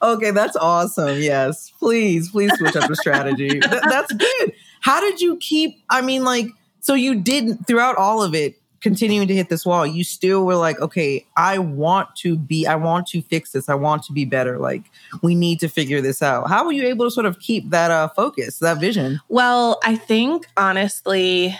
okay, 0.00 0.30
that's 0.30 0.56
awesome. 0.56 1.20
Yes. 1.20 1.72
Please, 1.78 2.30
please 2.30 2.52
switch 2.56 2.76
up 2.76 2.88
the 2.88 2.96
strategy. 2.96 3.48
Th- 3.48 3.62
that's 3.62 4.12
good. 4.12 4.52
How 4.80 5.00
did 5.00 5.20
you 5.20 5.38
keep, 5.38 5.82
I 5.90 6.02
mean, 6.02 6.22
like, 6.22 6.46
so 6.80 6.94
you 6.94 7.16
didn't 7.16 7.66
throughout 7.66 7.96
all 7.96 8.22
of 8.22 8.34
it, 8.34 8.54
continuing 8.80 9.28
to 9.28 9.34
hit 9.34 9.48
this 9.48 9.66
wall, 9.66 9.86
you 9.86 10.04
still 10.04 10.44
were 10.44 10.56
like, 10.56 10.80
okay, 10.80 11.26
I 11.36 11.58
want 11.58 12.14
to 12.16 12.36
be, 12.36 12.66
I 12.66 12.76
want 12.76 13.06
to 13.08 13.22
fix 13.22 13.52
this. 13.52 13.68
I 13.68 13.74
want 13.74 14.02
to 14.04 14.12
be 14.12 14.24
better. 14.24 14.58
Like, 14.58 14.84
we 15.22 15.34
need 15.34 15.60
to 15.60 15.68
figure 15.68 16.00
this 16.00 16.22
out. 16.22 16.48
How 16.48 16.64
were 16.64 16.72
you 16.72 16.84
able 16.84 17.06
to 17.06 17.10
sort 17.10 17.26
of 17.26 17.38
keep 17.40 17.70
that 17.70 17.90
uh, 17.90 18.08
focus, 18.08 18.58
that 18.58 18.78
vision? 18.78 19.20
Well, 19.28 19.80
I 19.84 19.96
think 19.96 20.46
honestly, 20.56 21.56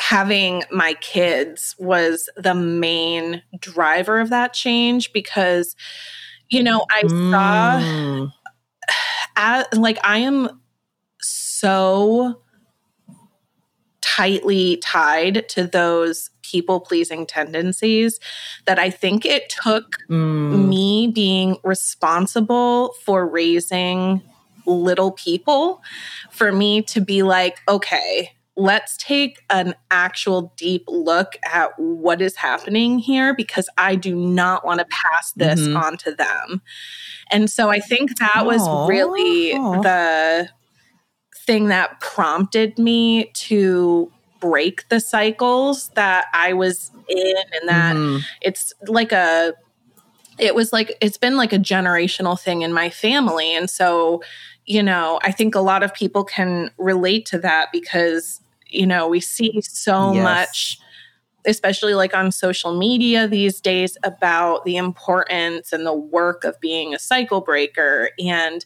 having 0.00 0.64
my 0.70 0.94
kids 0.94 1.76
was 1.78 2.28
the 2.36 2.54
main 2.54 3.42
driver 3.60 4.18
of 4.18 4.30
that 4.30 4.52
change 4.52 5.12
because, 5.12 5.76
you 6.48 6.62
know, 6.62 6.84
I 6.90 7.02
mm. 7.02 7.30
saw, 7.30 8.28
as, 9.36 9.66
like, 9.78 9.98
I 10.02 10.18
am 10.18 10.60
so 11.20 12.40
tightly 14.16 14.76
tied 14.78 15.48
to 15.48 15.66
those 15.66 16.30
people 16.42 16.80
pleasing 16.80 17.24
tendencies 17.26 18.18
that 18.66 18.78
I 18.78 18.90
think 18.90 19.24
it 19.24 19.48
took 19.62 19.96
mm. 20.08 20.68
me 20.68 21.12
being 21.14 21.58
responsible 21.62 22.94
for 23.04 23.24
raising 23.24 24.20
little 24.66 25.12
people 25.12 25.80
for 26.30 26.50
me 26.50 26.82
to 26.82 27.00
be 27.00 27.22
like, 27.22 27.58
okay, 27.68 28.32
let's 28.56 28.96
take 28.96 29.38
an 29.48 29.74
actual 29.92 30.52
deep 30.56 30.84
look 30.88 31.34
at 31.44 31.70
what 31.78 32.20
is 32.20 32.34
happening 32.34 32.98
here 32.98 33.32
because 33.34 33.68
I 33.78 33.94
do 33.94 34.16
not 34.16 34.66
want 34.66 34.80
to 34.80 34.86
pass 34.86 35.32
this 35.32 35.60
mm-hmm. 35.60 35.76
on 35.76 35.96
to 35.98 36.14
them. 36.14 36.62
And 37.30 37.48
so 37.48 37.68
I 37.68 37.78
think 37.78 38.18
that 38.18 38.38
Aww. 38.38 38.46
was 38.46 38.88
really 38.88 39.54
Aww. 39.54 39.82
the 39.82 40.48
thing 41.46 41.66
that 41.66 42.00
prompted 42.00 42.78
me 42.78 43.30
to 43.34 44.10
break 44.40 44.88
the 44.88 45.00
cycles 45.00 45.88
that 45.90 46.26
I 46.32 46.52
was 46.52 46.90
in 47.08 47.36
and 47.52 47.68
that 47.68 47.96
mm-hmm. 47.96 48.18
it's 48.40 48.72
like 48.86 49.12
a 49.12 49.52
it 50.38 50.54
was 50.54 50.72
like 50.72 50.96
it's 51.00 51.18
been 51.18 51.36
like 51.36 51.52
a 51.52 51.58
generational 51.58 52.40
thing 52.40 52.62
in 52.62 52.72
my 52.72 52.88
family 52.88 53.54
and 53.54 53.68
so 53.68 54.22
you 54.64 54.82
know 54.82 55.20
I 55.22 55.32
think 55.32 55.54
a 55.54 55.60
lot 55.60 55.82
of 55.82 55.92
people 55.92 56.24
can 56.24 56.70
relate 56.78 57.26
to 57.26 57.38
that 57.40 57.68
because 57.72 58.40
you 58.66 58.86
know 58.86 59.06
we 59.08 59.20
see 59.20 59.60
so 59.60 60.14
yes. 60.14 60.22
much 60.22 60.78
especially 61.46 61.94
like 61.94 62.14
on 62.14 62.30
social 62.30 62.76
media 62.76 63.26
these 63.26 63.60
days 63.60 63.96
about 64.02 64.64
the 64.64 64.76
importance 64.76 65.72
and 65.72 65.86
the 65.86 65.94
work 65.94 66.44
of 66.44 66.58
being 66.60 66.94
a 66.94 66.98
cycle 66.98 67.40
breaker 67.40 68.10
and 68.18 68.64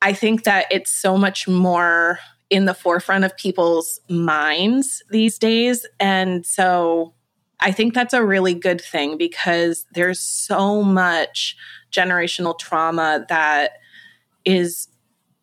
I 0.00 0.12
think 0.12 0.44
that 0.44 0.66
it's 0.70 0.90
so 0.90 1.16
much 1.16 1.48
more 1.48 2.18
in 2.50 2.64
the 2.64 2.74
forefront 2.74 3.24
of 3.24 3.36
people's 3.36 4.00
minds 4.08 5.02
these 5.10 5.38
days. 5.38 5.86
And 6.00 6.46
so 6.46 7.14
I 7.60 7.72
think 7.72 7.94
that's 7.94 8.14
a 8.14 8.24
really 8.24 8.54
good 8.54 8.80
thing 8.80 9.18
because 9.18 9.84
there's 9.92 10.20
so 10.20 10.82
much 10.82 11.56
generational 11.92 12.58
trauma 12.58 13.26
that 13.28 13.72
is 14.44 14.88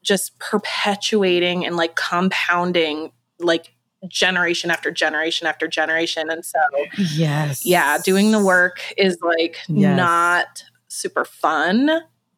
just 0.01 0.37
perpetuating 0.39 1.65
and 1.65 1.75
like 1.75 1.95
compounding 1.95 3.11
like 3.39 3.73
generation 4.07 4.71
after 4.71 4.91
generation 4.91 5.47
after 5.47 5.67
generation. 5.67 6.29
And 6.29 6.45
so, 6.45 6.59
yes. 6.97 7.65
Yeah, 7.65 7.97
doing 8.03 8.31
the 8.31 8.43
work 8.43 8.93
is 8.97 9.17
like 9.21 9.57
yes. 9.67 9.97
not 9.97 10.63
super 10.87 11.25
fun, 11.25 11.89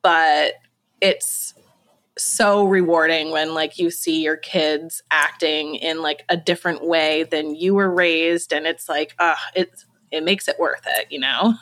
but 0.02 0.54
it's 1.02 1.54
so 2.18 2.66
rewarding 2.66 3.32
when 3.32 3.54
like 3.54 3.78
you 3.78 3.90
see 3.90 4.22
your 4.22 4.38
kids 4.38 5.02
acting 5.12 5.76
in 5.76 6.02
like 6.02 6.24
a 6.30 6.38
different 6.38 6.84
way 6.86 7.24
than 7.24 7.56
you 7.56 7.76
were 7.76 7.90
raised 7.90 8.52
and 8.52 8.66
it's 8.66 8.90
like 8.90 9.16
uh 9.20 9.36
it's 9.56 9.86
it 10.12 10.24
makes 10.24 10.48
it 10.48 10.58
worth 10.60 10.84
it 10.86 11.08
you 11.10 11.20
know 11.20 11.54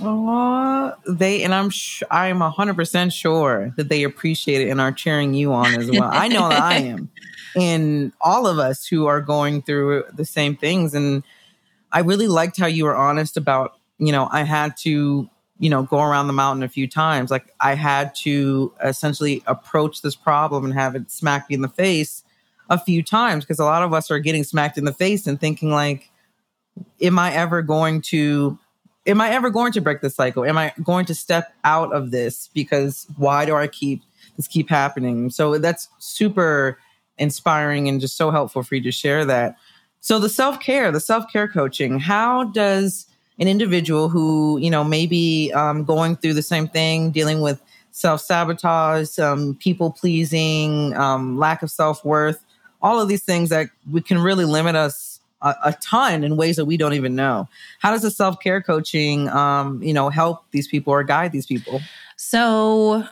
Oh, 0.00 0.92
they 1.06 1.42
and 1.42 1.54
I'm 1.54 1.70
sh- 1.70 2.02
I'm 2.10 2.40
hundred 2.40 2.74
percent 2.74 3.12
sure 3.12 3.72
that 3.76 3.88
they 3.88 4.02
appreciate 4.02 4.66
it 4.66 4.70
and 4.70 4.80
are 4.80 4.92
cheering 4.92 5.32
you 5.32 5.52
on 5.52 5.74
as 5.74 5.90
well. 5.90 6.10
I 6.12 6.28
know 6.28 6.48
that 6.48 6.60
I 6.60 6.78
am, 6.78 7.08
and 7.56 8.12
all 8.20 8.46
of 8.46 8.58
us 8.58 8.86
who 8.86 9.06
are 9.06 9.20
going 9.20 9.62
through 9.62 10.04
the 10.12 10.24
same 10.24 10.56
things. 10.56 10.92
And 10.94 11.22
I 11.92 12.00
really 12.00 12.26
liked 12.26 12.58
how 12.58 12.66
you 12.66 12.84
were 12.84 12.96
honest 12.96 13.36
about 13.36 13.78
you 13.98 14.12
know 14.12 14.28
I 14.30 14.42
had 14.42 14.76
to 14.78 15.30
you 15.58 15.70
know, 15.70 15.82
go 15.82 16.00
around 16.00 16.26
the 16.26 16.32
mountain 16.32 16.62
a 16.62 16.68
few 16.68 16.86
times. 16.86 17.30
Like 17.30 17.52
I 17.60 17.74
had 17.74 18.14
to 18.16 18.72
essentially 18.82 19.42
approach 19.46 20.02
this 20.02 20.14
problem 20.14 20.64
and 20.64 20.74
have 20.74 20.94
it 20.94 21.10
smack 21.10 21.48
me 21.48 21.54
in 21.54 21.62
the 21.62 21.68
face 21.68 22.22
a 22.68 22.78
few 22.78 23.02
times 23.02 23.44
because 23.44 23.58
a 23.58 23.64
lot 23.64 23.82
of 23.82 23.92
us 23.92 24.10
are 24.10 24.18
getting 24.18 24.44
smacked 24.44 24.76
in 24.76 24.84
the 24.84 24.92
face 24.92 25.26
and 25.26 25.40
thinking 25.40 25.70
like, 25.70 26.10
am 27.00 27.18
I 27.18 27.32
ever 27.32 27.62
going 27.62 28.02
to 28.02 28.58
am 29.06 29.20
I 29.20 29.30
ever 29.30 29.50
going 29.50 29.72
to 29.72 29.80
break 29.80 30.00
the 30.00 30.10
cycle? 30.10 30.44
Am 30.44 30.58
I 30.58 30.72
going 30.82 31.06
to 31.06 31.14
step 31.14 31.54
out 31.64 31.92
of 31.94 32.10
this? 32.10 32.48
Because 32.52 33.06
why 33.16 33.44
do 33.46 33.54
I 33.54 33.68
keep 33.68 34.02
this 34.36 34.48
keep 34.48 34.68
happening? 34.68 35.30
So 35.30 35.58
that's 35.58 35.88
super 35.98 36.78
inspiring 37.18 37.88
and 37.88 38.00
just 38.00 38.16
so 38.16 38.30
helpful 38.30 38.62
for 38.62 38.74
you 38.74 38.82
to 38.82 38.90
share 38.90 39.24
that. 39.24 39.56
So 40.00 40.18
the 40.18 40.28
self-care, 40.28 40.92
the 40.92 41.00
self-care 41.00 41.48
coaching, 41.48 41.98
how 41.98 42.44
does 42.44 43.06
an 43.38 43.48
individual 43.48 44.08
who, 44.08 44.58
you 44.58 44.70
know, 44.70 44.82
maybe 44.82 45.52
um, 45.52 45.84
going 45.84 46.16
through 46.16 46.34
the 46.34 46.42
same 46.42 46.68
thing, 46.68 47.10
dealing 47.10 47.40
with 47.40 47.60
self 47.90 48.20
sabotage, 48.20 49.18
um, 49.18 49.54
people 49.56 49.90
pleasing, 49.90 50.94
um, 50.96 51.38
lack 51.38 51.62
of 51.62 51.70
self 51.70 52.04
worth, 52.04 52.44
all 52.82 53.00
of 53.00 53.08
these 53.08 53.24
things 53.24 53.48
that 53.50 53.68
we 53.90 54.00
can 54.00 54.18
really 54.18 54.44
limit 54.44 54.76
us 54.76 55.20
a, 55.42 55.54
a, 55.64 55.72
ton 55.80 56.24
in 56.24 56.36
ways 56.36 56.56
that 56.56 56.64
we 56.64 56.76
don't 56.76 56.94
even 56.94 57.14
know. 57.14 57.48
How 57.80 57.90
does 57.90 58.02
the 58.02 58.10
self 58.10 58.40
care 58.40 58.62
coaching, 58.62 59.28
um, 59.28 59.82
you 59.82 59.92
know, 59.92 60.08
help 60.08 60.44
these 60.50 60.68
people 60.68 60.92
or 60.92 61.04
guide 61.04 61.32
these 61.32 61.46
people? 61.46 61.80
So 62.16 63.04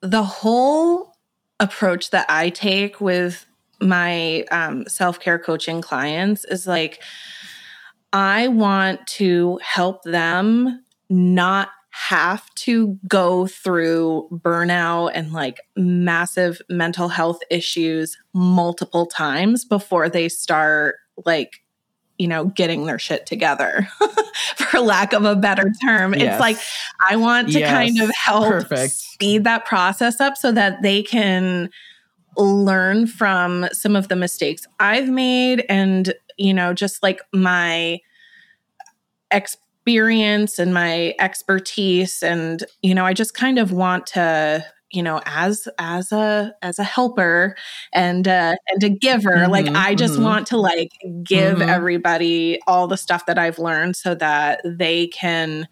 the 0.00 0.22
whole 0.22 1.16
approach 1.58 2.10
that 2.10 2.26
I 2.28 2.50
take 2.50 3.00
with 3.00 3.46
my 3.80 4.42
um, 4.50 4.86
self 4.86 5.20
care 5.20 5.38
coaching 5.38 5.80
clients 5.80 6.44
is 6.44 6.66
like 6.66 7.02
I 8.12 8.48
want 8.48 9.06
to 9.08 9.58
help 9.62 10.02
them 10.04 10.84
not 11.08 11.68
have 11.90 12.48
to 12.54 12.98
go 13.08 13.46
through 13.46 14.28
burnout 14.30 15.10
and 15.14 15.32
like 15.32 15.60
massive 15.76 16.60
mental 16.68 17.08
health 17.08 17.40
issues 17.50 18.16
multiple 18.32 19.06
times 19.06 19.64
before 19.64 20.08
they 20.08 20.28
start 20.28 20.96
like 21.24 21.62
you 22.20 22.28
know, 22.28 22.44
getting 22.44 22.84
their 22.84 22.98
shit 22.98 23.24
together, 23.24 23.88
for 24.56 24.78
lack 24.78 25.14
of 25.14 25.24
a 25.24 25.34
better 25.34 25.72
term. 25.82 26.12
Yes. 26.12 26.34
It's 26.34 26.40
like, 26.40 26.58
I 27.08 27.16
want 27.16 27.50
to 27.52 27.60
yes. 27.60 27.70
kind 27.70 27.98
of 27.98 28.10
help 28.14 28.44
Perfect. 28.46 28.92
speed 28.92 29.44
that 29.44 29.64
process 29.64 30.20
up 30.20 30.36
so 30.36 30.52
that 30.52 30.82
they 30.82 31.02
can 31.02 31.70
learn 32.36 33.06
from 33.06 33.66
some 33.72 33.96
of 33.96 34.08
the 34.08 34.16
mistakes 34.16 34.66
I've 34.78 35.08
made 35.08 35.64
and, 35.70 36.12
you 36.40 36.54
know, 36.54 36.72
just 36.72 37.02
like 37.02 37.20
my 37.32 38.00
experience 39.30 40.58
and 40.58 40.72
my 40.72 41.14
expertise. 41.20 42.22
And, 42.22 42.64
you 42.82 42.94
know, 42.94 43.04
I 43.04 43.12
just 43.12 43.34
kind 43.34 43.58
of 43.58 43.72
want 43.72 44.06
to, 44.08 44.64
you 44.92 45.04
know 45.04 45.20
as 45.24 45.68
as 45.78 46.10
a 46.10 46.52
as 46.62 46.80
a 46.80 46.82
helper 46.82 47.54
and 47.92 48.26
uh 48.26 48.56
and 48.66 48.82
a 48.82 48.88
giver 48.88 49.36
mm-hmm, 49.36 49.52
like 49.52 49.68
i 49.68 49.94
just 49.94 50.14
mm-hmm. 50.14 50.24
want 50.24 50.48
to 50.48 50.56
like 50.56 50.90
give 51.22 51.58
mm-hmm. 51.58 51.68
everybody 51.68 52.58
all 52.66 52.88
the 52.88 52.96
stuff 52.96 53.24
that 53.26 53.38
i've 53.38 53.60
learned 53.60 53.94
so 53.94 54.16
that 54.16 54.60
they 54.64 55.06
can 55.06 55.68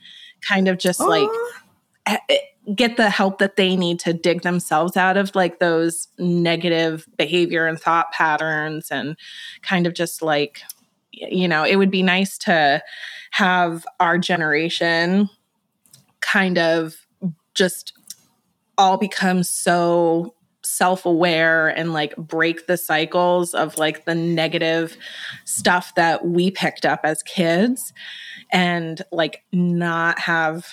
kind 0.48 0.68
of 0.68 0.78
just 0.78 1.00
like 1.00 1.28
get 2.74 2.96
the 2.96 3.10
help 3.10 3.38
that 3.38 3.56
they 3.56 3.76
need 3.76 3.98
to 4.00 4.12
dig 4.12 4.42
themselves 4.42 4.96
out 4.96 5.16
of 5.16 5.34
like 5.34 5.58
those 5.58 6.08
negative 6.18 7.06
behavior 7.16 7.66
and 7.66 7.80
thought 7.80 8.12
patterns 8.12 8.90
and 8.90 9.16
kind 9.62 9.86
of 9.86 9.94
just 9.94 10.22
like 10.22 10.62
you 11.12 11.48
know 11.48 11.64
it 11.64 11.76
would 11.76 11.90
be 11.90 12.02
nice 12.02 12.36
to 12.36 12.82
have 13.30 13.86
our 14.00 14.18
generation 14.18 15.28
kind 16.20 16.58
of 16.58 17.06
just 17.54 17.92
all 18.76 18.96
become 18.96 19.42
so 19.42 20.34
self-aware 20.62 21.68
and 21.68 21.92
like 21.92 22.14
break 22.16 22.66
the 22.66 22.76
cycles 22.76 23.54
of 23.54 23.78
like 23.78 24.04
the 24.04 24.14
negative 24.14 24.96
stuff 25.44 25.94
that 25.94 26.26
we 26.26 26.50
picked 26.50 26.84
up 26.84 27.00
as 27.04 27.22
kids 27.22 27.92
and 28.52 29.02
like 29.10 29.42
not 29.52 30.18
have 30.18 30.66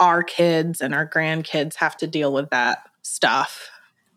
our 0.00 0.22
kids 0.22 0.80
and 0.80 0.94
our 0.94 1.06
grandkids 1.06 1.76
have 1.76 1.96
to 1.98 2.06
deal 2.06 2.32
with 2.32 2.50
that 2.50 2.88
stuff. 3.02 3.70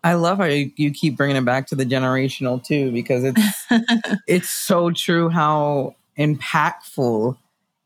I 0.04 0.16
love 0.16 0.40
how 0.40 0.46
you, 0.46 0.72
you 0.76 0.92
keep 0.92 1.16
bringing 1.16 1.38
it 1.38 1.46
back 1.46 1.68
to 1.68 1.76
the 1.76 1.86
generational 1.86 2.64
too 2.64 2.92
because 2.92 3.24
it's 3.24 3.68
it's 4.28 4.50
so 4.50 4.92
true 4.92 5.30
how 5.30 5.96
impactful 6.18 7.38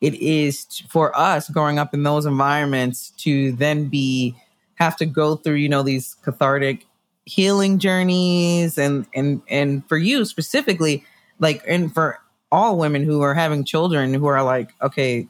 it 0.01 0.13
is 0.15 0.65
for 0.89 1.17
us 1.17 1.49
growing 1.49 1.79
up 1.79 1.93
in 1.93 2.03
those 2.03 2.25
environments 2.25 3.11
to 3.17 3.51
then 3.53 3.87
be 3.87 4.35
have 4.75 4.95
to 4.97 5.05
go 5.05 5.35
through, 5.35 5.55
you 5.55 5.69
know, 5.69 5.83
these 5.83 6.15
cathartic 6.23 6.85
healing 7.25 7.79
journeys 7.79 8.77
and 8.77 9.05
and 9.13 9.41
and 9.49 9.87
for 9.89 9.97
you 9.97 10.23
specifically, 10.25 11.03
like 11.39 11.63
and 11.67 11.93
for 11.93 12.19
all 12.51 12.77
women 12.77 13.03
who 13.03 13.21
are 13.21 13.33
having 13.33 13.63
children 13.63 14.13
who 14.13 14.27
are 14.27 14.43
like, 14.43 14.69
okay, 14.81 15.27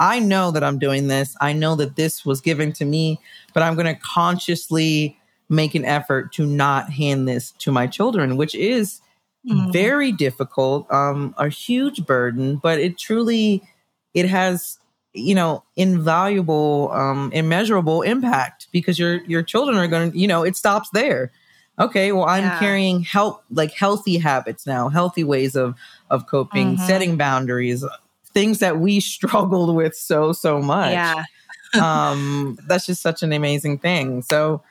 I 0.00 0.18
know 0.18 0.50
that 0.50 0.64
I'm 0.64 0.78
doing 0.78 1.08
this. 1.08 1.36
I 1.40 1.52
know 1.52 1.76
that 1.76 1.94
this 1.94 2.24
was 2.24 2.40
given 2.40 2.72
to 2.72 2.84
me, 2.84 3.20
but 3.52 3.62
I'm 3.62 3.74
going 3.74 3.86
to 3.86 4.00
consciously 4.00 5.18
make 5.50 5.74
an 5.74 5.84
effort 5.84 6.32
to 6.32 6.46
not 6.46 6.90
hand 6.90 7.28
this 7.28 7.52
to 7.58 7.70
my 7.70 7.86
children, 7.86 8.38
which 8.38 8.54
is 8.54 9.00
mm. 9.48 9.72
very 9.72 10.10
difficult, 10.10 10.90
um, 10.90 11.34
a 11.36 11.50
huge 11.50 12.06
burden, 12.06 12.56
but 12.56 12.80
it 12.80 12.96
truly 12.96 13.62
it 14.14 14.26
has 14.26 14.78
you 15.12 15.34
know 15.34 15.64
invaluable 15.76 16.88
um 16.92 17.32
immeasurable 17.32 18.02
impact 18.02 18.68
because 18.70 18.96
your 18.96 19.24
your 19.24 19.42
children 19.42 19.76
are 19.76 19.88
going 19.88 20.12
to 20.12 20.18
you 20.18 20.28
know 20.28 20.44
it 20.44 20.56
stops 20.56 20.88
there 20.90 21.32
okay 21.80 22.12
well 22.12 22.26
i'm 22.26 22.44
yeah. 22.44 22.58
carrying 22.60 23.02
help 23.02 23.42
like 23.50 23.72
healthy 23.72 24.18
habits 24.18 24.66
now 24.66 24.88
healthy 24.88 25.24
ways 25.24 25.56
of 25.56 25.74
of 26.10 26.26
coping 26.26 26.76
mm-hmm. 26.76 26.86
setting 26.86 27.16
boundaries 27.16 27.84
things 28.34 28.58
that 28.58 28.78
we 28.78 29.00
struggled 29.16 29.74
with 29.74 29.94
so 29.94 30.32
so 30.32 30.60
much 30.60 30.92
yeah 30.92 31.24
um 31.80 32.58
that's 32.66 32.86
just 32.86 33.02
such 33.02 33.22
an 33.22 33.32
amazing 33.32 33.78
thing 33.78 34.22
so 34.22 34.62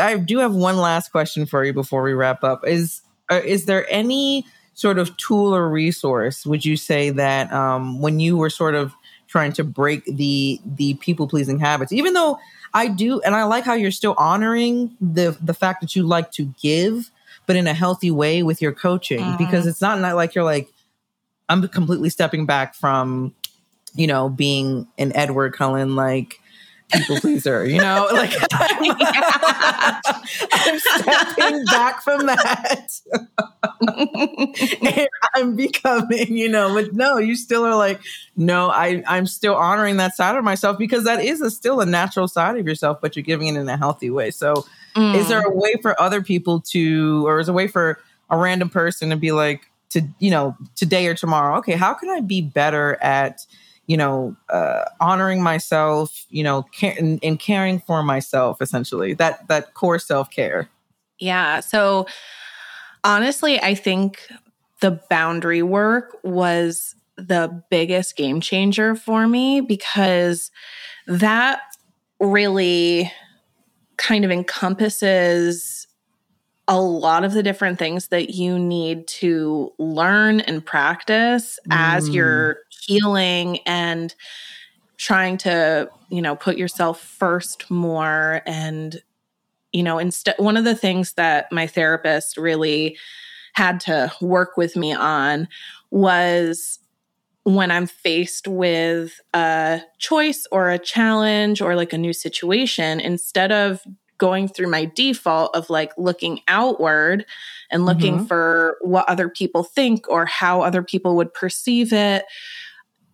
i 0.00 0.16
do 0.16 0.38
have 0.38 0.54
one 0.54 0.76
last 0.76 1.10
question 1.10 1.46
for 1.46 1.64
you 1.64 1.72
before 1.72 2.02
we 2.02 2.12
wrap 2.12 2.42
up 2.42 2.66
is 2.66 3.02
uh, 3.30 3.40
is 3.44 3.66
there 3.66 3.86
any 3.90 4.44
sort 4.74 4.98
of 4.98 5.16
tool 5.16 5.54
or 5.54 5.68
resource 5.68 6.44
would 6.44 6.64
you 6.64 6.76
say 6.76 7.10
that 7.10 7.52
um 7.52 8.00
when 8.00 8.18
you 8.18 8.36
were 8.36 8.50
sort 8.50 8.74
of 8.74 8.92
trying 9.30 9.52
to 9.52 9.64
break 9.64 10.04
the 10.04 10.60
the 10.64 10.94
people 10.94 11.28
pleasing 11.28 11.60
habits. 11.60 11.92
Even 11.92 12.12
though 12.14 12.38
I 12.74 12.88
do, 12.88 13.20
and 13.20 13.34
I 13.34 13.44
like 13.44 13.64
how 13.64 13.74
you're 13.74 13.92
still 13.92 14.14
honoring 14.18 14.96
the 15.00 15.36
the 15.40 15.54
fact 15.54 15.80
that 15.80 15.94
you 15.94 16.02
like 16.02 16.32
to 16.32 16.52
give, 16.60 17.10
but 17.46 17.56
in 17.56 17.66
a 17.66 17.72
healthy 17.72 18.10
way 18.10 18.42
with 18.42 18.60
your 18.60 18.72
coaching, 18.72 19.20
mm-hmm. 19.20 19.36
because 19.36 19.66
it's 19.66 19.80
not, 19.80 20.00
not 20.00 20.16
like 20.16 20.34
you're 20.34 20.44
like 20.44 20.68
I'm 21.50 21.66
completely 21.68 22.10
stepping 22.10 22.46
back 22.46 22.74
from, 22.74 23.34
you 23.94 24.06
know, 24.06 24.28
being 24.28 24.86
an 24.98 25.14
Edward 25.16 25.52
Cullen 25.52 25.96
like 25.96 26.40
people 26.92 27.16
pleaser, 27.18 27.66
you 27.66 27.80
know? 27.80 28.08
Like 28.12 28.32
I'm, 28.52 30.00
I'm 30.52 30.78
stepping 30.78 31.64
back 31.66 32.02
from 32.02 32.26
that. 32.26 33.00
and 34.96 35.08
I'm 35.34 35.56
becoming, 35.56 36.36
you 36.36 36.48
know, 36.48 36.72
but 36.74 36.94
no, 36.94 37.18
you 37.18 37.34
still 37.34 37.64
are 37.64 37.74
like, 37.74 38.00
no, 38.36 38.70
I, 38.70 39.02
I'm 39.06 39.26
still 39.26 39.56
honoring 39.56 39.96
that 39.96 40.16
side 40.16 40.36
of 40.36 40.44
myself 40.44 40.78
because 40.78 41.04
that 41.04 41.24
is 41.24 41.40
a, 41.40 41.50
still 41.50 41.80
a 41.80 41.86
natural 41.86 42.28
side 42.28 42.58
of 42.58 42.66
yourself, 42.66 43.00
but 43.00 43.16
you're 43.16 43.22
giving 43.22 43.48
it 43.48 43.56
in 43.56 43.68
a 43.68 43.76
healthy 43.76 44.10
way. 44.10 44.30
So 44.30 44.66
mm. 44.94 45.16
is 45.16 45.28
there 45.28 45.40
a 45.40 45.54
way 45.54 45.74
for 45.82 46.00
other 46.00 46.22
people 46.22 46.60
to, 46.72 47.26
or 47.26 47.40
is 47.40 47.48
a 47.48 47.52
way 47.52 47.66
for 47.66 47.98
a 48.28 48.36
random 48.36 48.68
person 48.68 49.10
to 49.10 49.16
be 49.16 49.32
like, 49.32 49.69
to, 49.90 50.02
you 50.18 50.30
know, 50.30 50.56
today 50.76 51.06
or 51.06 51.14
tomorrow, 51.14 51.58
okay, 51.58 51.74
how 51.74 51.94
can 51.94 52.08
I 52.10 52.20
be 52.20 52.40
better 52.40 52.96
at, 53.02 53.46
you 53.86 53.96
know, 53.96 54.36
uh, 54.48 54.84
honoring 55.00 55.42
myself, 55.42 56.26
you 56.30 56.42
know, 56.42 56.62
care- 56.62 56.94
and, 56.98 57.18
and 57.22 57.38
caring 57.38 57.80
for 57.80 58.02
myself, 58.02 58.62
essentially 58.62 59.14
that 59.14 59.46
that 59.48 59.74
core 59.74 59.98
self 59.98 60.30
care. 60.30 60.68
Yeah. 61.18 61.60
So 61.60 62.06
honestly, 63.04 63.60
I 63.60 63.74
think 63.74 64.26
the 64.80 65.00
boundary 65.10 65.62
work 65.62 66.16
was 66.22 66.94
the 67.16 67.62
biggest 67.70 68.16
game 68.16 68.40
changer 68.40 68.94
for 68.94 69.28
me 69.28 69.60
because 69.60 70.50
that 71.06 71.60
really 72.18 73.12
kind 73.96 74.24
of 74.24 74.30
encompasses 74.30 75.86
a 76.70 76.80
lot 76.80 77.24
of 77.24 77.32
the 77.32 77.42
different 77.42 77.80
things 77.80 78.08
that 78.08 78.30
you 78.30 78.56
need 78.56 79.08
to 79.08 79.72
learn 79.76 80.38
and 80.38 80.64
practice 80.64 81.58
mm. 81.68 81.76
as 81.76 82.08
you're 82.08 82.58
healing 82.86 83.58
and 83.66 84.14
trying 84.96 85.36
to, 85.36 85.90
you 86.10 86.22
know, 86.22 86.36
put 86.36 86.56
yourself 86.56 87.00
first 87.00 87.68
more 87.70 88.40
and 88.46 89.02
you 89.72 89.82
know, 89.84 89.98
instead 89.98 90.34
one 90.38 90.56
of 90.56 90.64
the 90.64 90.74
things 90.74 91.12
that 91.14 91.50
my 91.52 91.66
therapist 91.66 92.36
really 92.36 92.96
had 93.54 93.80
to 93.80 94.12
work 94.20 94.56
with 94.56 94.76
me 94.76 94.92
on 94.92 95.48
was 95.90 96.78
when 97.44 97.70
I'm 97.70 97.86
faced 97.86 98.46
with 98.46 99.20
a 99.32 99.80
choice 99.98 100.46
or 100.52 100.70
a 100.70 100.78
challenge 100.78 101.60
or 101.60 101.74
like 101.76 101.92
a 101.92 101.98
new 101.98 102.12
situation, 102.12 103.00
instead 103.00 103.52
of 103.52 103.80
going 104.20 104.46
through 104.46 104.68
my 104.68 104.84
default 104.84 105.54
of 105.56 105.68
like 105.68 105.92
looking 105.98 106.40
outward 106.46 107.26
and 107.70 107.84
looking 107.84 108.18
mm-hmm. 108.18 108.26
for 108.26 108.76
what 108.82 109.08
other 109.08 109.28
people 109.28 109.64
think 109.64 110.08
or 110.08 110.26
how 110.26 110.60
other 110.60 110.82
people 110.82 111.16
would 111.16 111.34
perceive 111.34 111.92
it, 111.92 112.24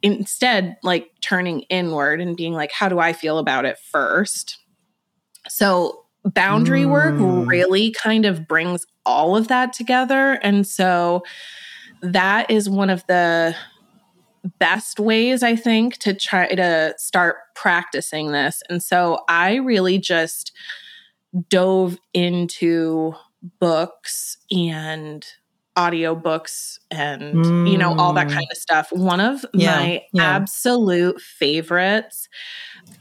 instead 0.03 0.77
like 0.83 1.11
turning 1.21 1.63
inward 1.63 2.21
and 2.21 2.37
being 2.37 2.53
like 2.53 2.71
how 2.71 2.89
do 2.89 2.99
i 2.99 3.13
feel 3.13 3.39
about 3.39 3.65
it 3.65 3.79
first 3.79 4.59
so 5.49 6.05
boundary 6.25 6.83
mm. 6.83 6.91
work 6.91 7.49
really 7.49 7.91
kind 7.93 8.25
of 8.25 8.47
brings 8.47 8.87
all 9.05 9.37
of 9.37 9.49
that 9.49 9.73
together 9.73 10.33
and 10.43 10.67
so 10.67 11.23
that 12.03 12.51
is 12.51 12.69
one 12.69 12.91
of 12.91 13.07
the 13.07 13.55
best 14.59 15.01
ways 15.01 15.43
i 15.43 15.57
think 15.57 15.97
to 15.97 16.13
try 16.15 16.47
to 16.55 16.95
start 16.99 17.37
practicing 17.55 18.33
this 18.33 18.63
and 18.69 18.83
so 18.83 19.21
i 19.29 19.55
really 19.57 19.99
just 19.99 20.53
dove 21.49 21.99
into 22.15 23.15
books 23.61 24.39
and 24.51 25.27
audiobooks 25.77 26.79
and 26.91 27.35
mm. 27.35 27.71
you 27.71 27.77
know 27.77 27.95
all 27.99 28.15
that 28.15 28.29
kind 28.29 28.47
of 28.51 28.57
stuff 28.57 28.89
one 28.93 29.21
of 29.21 29.45
yeah, 29.53 29.77
my 29.77 30.03
yeah. 30.13 30.23
absolute 30.23 31.21
favorites 31.21 32.29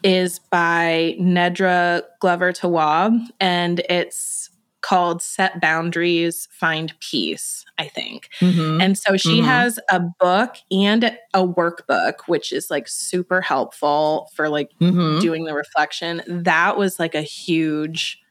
is 0.03 0.39
by 0.39 1.15
nedra 1.19 2.01
glover 2.19 2.51
tawwab 2.51 3.17
and 3.39 3.79
it's 3.89 4.49
called 4.81 5.21
set 5.21 5.61
boundaries 5.61 6.49
find 6.51 6.93
peace 6.99 7.63
i 7.77 7.87
think 7.87 8.27
mm-hmm. 8.41 8.81
and 8.81 8.97
so 8.97 9.15
she 9.15 9.37
mm-hmm. 9.37 9.47
has 9.47 9.79
a 9.89 10.01
book 10.19 10.57
and 10.69 11.17
a 11.33 11.47
workbook 11.47 12.15
which 12.27 12.51
is 12.51 12.69
like 12.69 12.89
super 12.89 13.39
helpful 13.39 14.29
for 14.35 14.49
like 14.49 14.69
mm-hmm. 14.81 15.19
doing 15.19 15.45
the 15.45 15.53
reflection 15.53 16.21
that 16.27 16.77
was 16.77 16.99
like 16.99 17.15
a 17.15 17.21
huge 17.21 18.21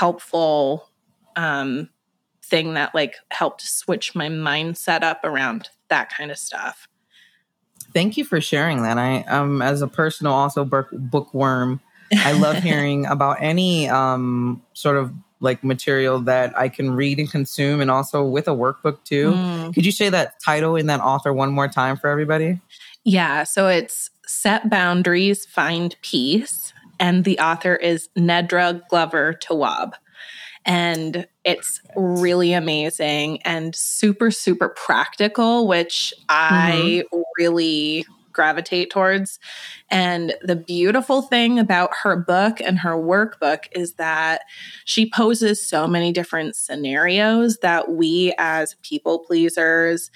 helpful 0.00 0.88
um 1.36 1.90
thing 2.42 2.72
that 2.72 2.94
like 2.94 3.16
helped 3.30 3.60
switch 3.60 4.14
my 4.14 4.28
mindset 4.28 5.02
up 5.02 5.20
around 5.24 5.68
that 5.88 6.10
kind 6.10 6.30
of 6.30 6.38
stuff. 6.38 6.88
Thank 7.92 8.16
you 8.16 8.24
for 8.24 8.40
sharing 8.40 8.82
that. 8.82 8.96
I 8.96 9.24
um 9.24 9.60
as 9.60 9.82
a 9.82 9.88
personal 9.88 10.32
also 10.32 10.64
book, 10.64 10.88
bookworm, 10.90 11.80
I 12.12 12.32
love 12.32 12.56
hearing 12.62 13.04
about 13.04 13.36
any 13.40 13.90
um 13.90 14.62
sort 14.72 14.96
of 14.96 15.12
like 15.40 15.62
material 15.62 16.18
that 16.20 16.58
I 16.58 16.70
can 16.70 16.92
read 16.92 17.18
and 17.18 17.30
consume 17.30 17.82
and 17.82 17.90
also 17.90 18.24
with 18.24 18.48
a 18.48 18.52
workbook 18.52 19.04
too. 19.04 19.32
Mm. 19.32 19.74
Could 19.74 19.84
you 19.84 19.92
say 19.92 20.08
that 20.08 20.40
title 20.40 20.76
in 20.76 20.86
that 20.86 21.00
author 21.00 21.34
one 21.34 21.52
more 21.52 21.68
time 21.68 21.98
for 21.98 22.08
everybody? 22.08 22.58
Yeah, 23.04 23.44
so 23.44 23.68
it's 23.68 24.10
Set 24.26 24.70
Boundaries, 24.70 25.44
Find 25.44 25.94
Peace 26.00 26.72
and 27.00 27.24
the 27.24 27.38
author 27.40 27.74
is 27.74 28.08
Nedra 28.16 28.86
Glover 28.88 29.34
Tawwab. 29.34 29.94
and 30.66 31.26
it's 31.42 31.80
really 31.96 32.52
amazing 32.52 33.40
and 33.42 33.74
super 33.74 34.30
super 34.30 34.68
practical 34.68 35.66
which 35.66 36.12
mm-hmm. 36.28 36.54
i 36.54 37.02
really 37.38 38.04
gravitate 38.32 38.90
towards 38.90 39.38
and 39.90 40.34
the 40.42 40.54
beautiful 40.54 41.22
thing 41.22 41.58
about 41.58 41.90
her 42.02 42.16
book 42.16 42.60
and 42.60 42.78
her 42.78 42.92
workbook 42.92 43.64
is 43.72 43.94
that 43.94 44.42
she 44.84 45.10
poses 45.10 45.66
so 45.66 45.86
many 45.86 46.12
different 46.12 46.54
scenarios 46.54 47.56
that 47.58 47.90
we 47.90 48.32
as 48.38 48.76
people 48.82 49.18
pleasers 49.18 50.10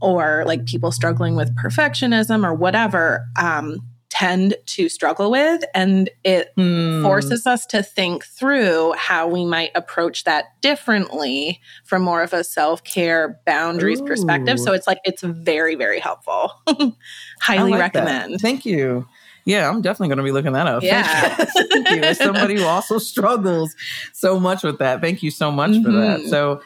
or 0.00 0.44
like 0.46 0.64
people 0.66 0.92
struggling 0.92 1.34
with 1.34 1.56
perfectionism 1.56 2.46
or 2.46 2.54
whatever 2.54 3.26
um, 3.40 3.80
tend 4.18 4.56
to 4.64 4.88
struggle 4.88 5.30
with. 5.30 5.62
And 5.74 6.08
it 6.24 6.52
hmm. 6.56 7.02
forces 7.02 7.46
us 7.46 7.66
to 7.66 7.82
think 7.82 8.24
through 8.24 8.94
how 8.96 9.28
we 9.28 9.44
might 9.44 9.70
approach 9.74 10.24
that 10.24 10.60
differently 10.62 11.60
from 11.84 12.02
more 12.02 12.22
of 12.22 12.32
a 12.32 12.42
self 12.42 12.82
care 12.82 13.38
boundaries 13.44 14.00
Ooh. 14.00 14.06
perspective. 14.06 14.58
So 14.58 14.72
it's 14.72 14.86
like, 14.86 15.00
it's 15.04 15.22
very, 15.22 15.74
very 15.74 16.00
helpful. 16.00 16.52
Highly 17.40 17.72
like 17.72 17.80
recommend. 17.80 18.34
That. 18.34 18.40
Thank 18.40 18.64
you. 18.64 19.06
Yeah, 19.44 19.68
I'm 19.68 19.82
definitely 19.82 20.08
going 20.08 20.18
to 20.18 20.24
be 20.24 20.32
looking 20.32 20.54
that 20.54 20.66
up. 20.66 20.82
Yeah. 20.82 21.34
Thank 21.34 21.90
you. 21.90 22.02
As 22.02 22.18
somebody 22.18 22.56
who 22.56 22.64
also 22.64 22.98
struggles 22.98 23.76
so 24.12 24.40
much 24.40 24.64
with 24.64 24.78
that, 24.78 25.00
thank 25.00 25.22
you 25.22 25.30
so 25.30 25.52
much 25.52 25.70
mm-hmm. 25.70 25.84
for 25.84 25.92
that. 25.92 26.20
Mm-hmm. 26.20 26.28
So, 26.30 26.62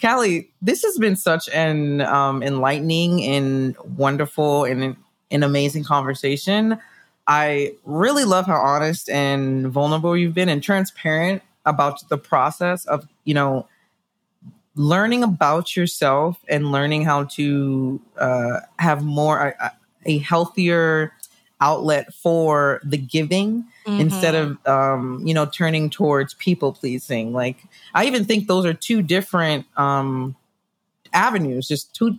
Calley, 0.00 0.50
this 0.60 0.82
has 0.82 0.98
been 0.98 1.14
such 1.14 1.48
an 1.50 2.00
um, 2.00 2.42
enlightening 2.42 3.22
and 3.22 3.76
wonderful 3.96 4.64
and 4.64 4.96
an 5.30 5.42
amazing 5.44 5.84
conversation. 5.84 6.80
I 7.26 7.74
really 7.84 8.24
love 8.24 8.46
how 8.46 8.56
honest 8.56 9.08
and 9.08 9.68
vulnerable 9.68 10.16
you've 10.16 10.34
been 10.34 10.48
and 10.48 10.62
transparent 10.62 11.42
about 11.64 12.06
the 12.08 12.18
process 12.18 12.84
of, 12.84 13.08
you 13.24 13.34
know, 13.34 13.66
learning 14.76 15.22
about 15.22 15.76
yourself 15.76 16.38
and 16.48 16.72
learning 16.72 17.04
how 17.04 17.24
to 17.24 18.00
uh, 18.18 18.60
have 18.78 19.04
more 19.04 19.54
a, 19.60 19.72
a, 20.04 20.18
healthier 20.18 21.12
outlet 21.60 22.12
for 22.12 22.80
the 22.84 22.96
giving 22.96 23.64
mm-hmm. 23.86 24.00
instead 24.00 24.34
of 24.34 24.58
um, 24.66 25.22
you 25.24 25.32
know 25.32 25.46
turning 25.46 25.88
towards 25.88 26.34
people 26.34 26.72
pleasing 26.72 27.32
like 27.32 27.64
i 27.94 28.04
even 28.04 28.24
think 28.24 28.48
those 28.48 28.66
are 28.66 28.74
two 28.74 29.00
different 29.00 29.64
um, 29.78 30.34
avenues 31.12 31.68
just 31.68 31.94
two 31.94 32.18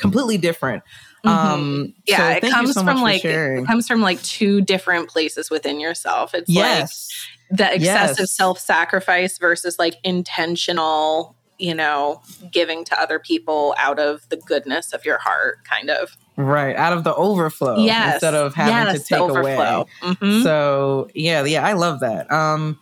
completely 0.00 0.38
different 0.38 0.82
Mm-hmm. 1.24 1.46
Um, 1.52 1.94
yeah, 2.06 2.16
so 2.16 2.46
it 2.46 2.50
comes 2.50 2.74
so 2.74 2.82
from 2.82 3.02
like 3.02 3.24
it 3.24 3.66
comes 3.66 3.86
from 3.86 4.00
like 4.00 4.22
two 4.22 4.62
different 4.62 5.10
places 5.10 5.50
within 5.50 5.78
yourself. 5.78 6.34
It's 6.34 6.48
yes. 6.48 7.10
like 7.50 7.58
the 7.58 7.74
excessive 7.74 8.20
yes. 8.20 8.32
self-sacrifice 8.32 9.36
versus 9.38 9.78
like 9.78 9.96
intentional, 10.02 11.36
you 11.58 11.74
know, 11.74 12.22
giving 12.50 12.84
to 12.86 12.98
other 12.98 13.18
people 13.18 13.74
out 13.76 13.98
of 13.98 14.26
the 14.30 14.38
goodness 14.38 14.94
of 14.94 15.04
your 15.04 15.18
heart, 15.18 15.62
kind 15.64 15.90
of. 15.90 16.16
Right, 16.36 16.74
out 16.74 16.94
of 16.94 17.04
the 17.04 17.14
overflow 17.14 17.84
yes. 17.84 18.14
instead 18.14 18.34
of 18.34 18.54
having 18.54 18.94
yes, 18.94 19.02
to 19.02 19.14
take 19.14 19.20
away. 19.20 19.84
Mm-hmm. 20.00 20.42
So, 20.42 21.10
yeah, 21.14 21.44
yeah, 21.44 21.66
I 21.66 21.74
love 21.74 22.00
that. 22.00 22.30
Um 22.32 22.78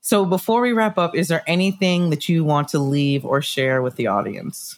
so 0.00 0.24
before 0.26 0.60
we 0.60 0.72
wrap 0.72 0.98
up, 0.98 1.14
is 1.14 1.28
there 1.28 1.42
anything 1.46 2.10
that 2.10 2.28
you 2.28 2.44
want 2.44 2.68
to 2.68 2.78
leave 2.78 3.24
or 3.24 3.40
share 3.40 3.80
with 3.80 3.96
the 3.96 4.06
audience? 4.06 4.76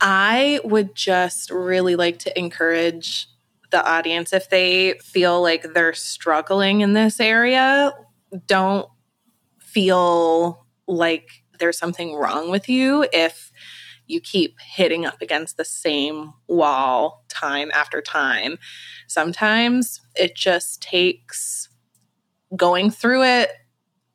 I 0.00 0.60
would 0.64 0.94
just 0.94 1.50
really 1.50 1.96
like 1.96 2.18
to 2.20 2.38
encourage 2.38 3.28
the 3.70 3.86
audience 3.86 4.32
if 4.32 4.50
they 4.50 4.94
feel 5.02 5.40
like 5.40 5.74
they're 5.74 5.92
struggling 5.92 6.80
in 6.80 6.92
this 6.92 7.20
area, 7.20 7.92
don't 8.46 8.88
feel 9.58 10.66
like 10.86 11.28
there's 11.58 11.78
something 11.78 12.14
wrong 12.14 12.50
with 12.50 12.68
you 12.68 13.06
if 13.12 13.52
you 14.06 14.20
keep 14.20 14.58
hitting 14.60 15.06
up 15.06 15.22
against 15.22 15.56
the 15.56 15.64
same 15.64 16.32
wall 16.48 17.24
time 17.28 17.70
after 17.72 18.02
time. 18.02 18.58
Sometimes 19.06 20.00
it 20.16 20.34
just 20.34 20.82
takes 20.82 21.68
going 22.56 22.90
through 22.90 23.22
it 23.22 23.50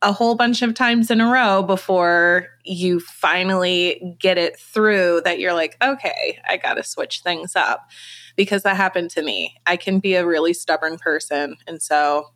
a 0.01 0.12
whole 0.12 0.36
bunch 0.36 0.62
of 0.62 0.73
times 0.73 1.10
in 1.10 1.21
a 1.21 1.31
row 1.31 1.63
before 1.63 2.47
you 2.63 2.99
finally 2.99 4.15
get 4.19 4.38
it 4.38 4.60
through 4.60 5.21
that 5.23 5.39
you're 5.39 5.53
like, 5.53 5.77
okay, 5.81 6.38
I 6.47 6.58
got 6.58 6.75
to 6.75 6.84
switch 6.84 7.21
things 7.21 7.55
up 7.55 7.89
because 8.36 8.63
that 8.63 8.75
happened 8.75 9.10
to 9.12 9.23
me. 9.23 9.55
I 9.65 9.77
can 9.77 9.99
be 9.99 10.15
a 10.15 10.25
really 10.25 10.53
stubborn 10.53 10.97
person. 10.97 11.55
And 11.65 11.81
so, 11.81 12.27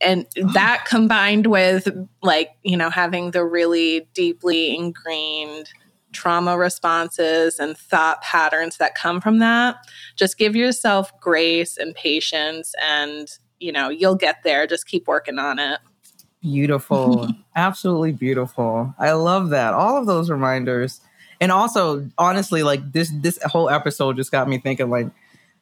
and 0.00 0.26
oh. 0.38 0.52
that 0.52 0.84
combined 0.86 1.46
with 1.46 1.88
like, 2.22 2.50
you 2.62 2.76
know, 2.76 2.90
having 2.90 3.30
the 3.30 3.44
really 3.44 4.08
deeply 4.12 4.74
ingrained 4.74 5.68
trauma 6.12 6.56
responses 6.56 7.58
and 7.58 7.76
thought 7.76 8.22
patterns 8.22 8.76
that 8.78 8.94
come 8.94 9.20
from 9.20 9.38
that, 9.38 9.76
just 10.16 10.38
give 10.38 10.56
yourself 10.56 11.12
grace 11.20 11.76
and 11.76 11.94
patience 11.94 12.74
and, 12.82 13.28
you 13.58 13.72
know, 13.72 13.88
you'll 13.88 14.14
get 14.14 14.42
there. 14.42 14.66
Just 14.66 14.86
keep 14.86 15.06
working 15.06 15.38
on 15.38 15.58
it. 15.58 15.80
Beautiful. 16.44 17.30
Absolutely 17.56 18.12
beautiful. 18.12 18.94
I 18.98 19.12
love 19.12 19.48
that. 19.50 19.72
All 19.72 19.96
of 19.96 20.04
those 20.04 20.28
reminders. 20.28 21.00
And 21.40 21.50
also, 21.50 22.06
honestly, 22.18 22.62
like 22.62 22.92
this 22.92 23.10
this 23.22 23.42
whole 23.44 23.70
episode 23.70 24.16
just 24.16 24.30
got 24.30 24.46
me 24.46 24.58
thinking 24.58 24.90
like, 24.90 25.08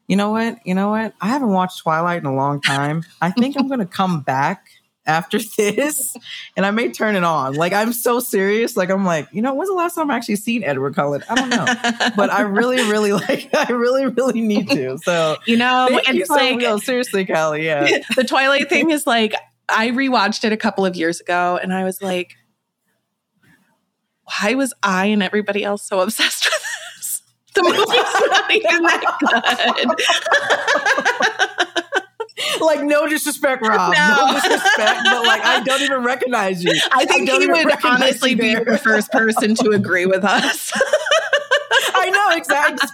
you 0.08 0.16
know 0.16 0.32
what? 0.32 0.58
You 0.66 0.74
know 0.74 0.90
what? 0.90 1.14
I 1.20 1.28
haven't 1.28 1.50
watched 1.52 1.82
Twilight 1.82 2.18
in 2.18 2.26
a 2.26 2.34
long 2.34 2.60
time. 2.60 3.04
I 3.20 3.30
think 3.30 3.56
I'm 3.56 3.68
gonna 3.68 3.86
come 3.86 4.22
back 4.22 4.66
after 5.06 5.38
this 5.56 6.16
and 6.56 6.66
I 6.66 6.72
may 6.72 6.90
turn 6.90 7.14
it 7.14 7.22
on. 7.22 7.54
Like 7.54 7.72
I'm 7.72 7.92
so 7.92 8.18
serious. 8.18 8.76
Like 8.76 8.90
I'm 8.90 9.04
like, 9.04 9.28
you 9.30 9.40
know, 9.40 9.54
when's 9.54 9.70
the 9.70 9.76
last 9.76 9.94
time 9.94 10.10
I 10.10 10.16
actually 10.16 10.36
seen 10.36 10.64
Edward 10.64 10.96
Cullen? 10.96 11.22
I 11.30 11.34
don't 11.36 11.48
know. 11.48 12.10
but 12.16 12.30
I 12.30 12.40
really, 12.40 12.82
really 12.90 13.12
like 13.12 13.54
I 13.54 13.70
really, 13.70 14.06
really 14.06 14.40
need 14.40 14.68
to. 14.70 14.98
So 14.98 15.36
you 15.46 15.58
know, 15.58 15.86
it's 15.90 16.08
you 16.08 16.26
so 16.26 16.34
like 16.34 16.58
real. 16.58 16.80
seriously, 16.80 17.24
Calley. 17.24 17.66
Yeah. 17.66 18.00
The 18.16 18.24
Twilight 18.24 18.68
thing 18.68 18.90
is 18.90 19.06
like 19.06 19.34
I 19.68 19.90
rewatched 19.90 20.44
it 20.44 20.52
a 20.52 20.56
couple 20.56 20.84
of 20.84 20.96
years 20.96 21.20
ago 21.20 21.58
and 21.62 21.72
I 21.72 21.84
was 21.84 22.02
like, 22.02 22.36
why 24.24 24.54
was 24.54 24.72
I 24.82 25.06
and 25.06 25.22
everybody 25.22 25.64
else 25.64 25.86
so 25.86 26.00
obsessed 26.04 26.44
with 26.44 26.64
this? 26.96 27.22
The 27.54 27.62
movie's 27.64 27.86
not 27.86 28.50
even 28.50 28.82
that 28.84 29.06
good. 32.48 32.60
like 32.62 32.82
no 32.82 33.06
disrespect, 33.06 33.62
Rob. 33.66 33.92
No. 33.92 34.26
no. 34.26 34.34
disrespect, 34.34 35.00
but 35.04 35.26
like 35.26 35.44
I 35.44 35.60
don't 35.64 35.82
even 35.82 36.02
recognize 36.02 36.64
you. 36.64 36.72
I 36.92 37.04
think 37.04 37.28
I 37.28 37.38
he 37.38 37.46
would 37.46 37.84
honestly 37.84 38.34
be 38.34 38.54
the 38.54 38.78
first 38.78 39.12
person 39.12 39.54
to 39.56 39.70
agree 39.70 40.06
with 40.06 40.24
us. 40.24 40.72
I 41.94 42.10
know 42.10 42.36
exactly 42.36 42.88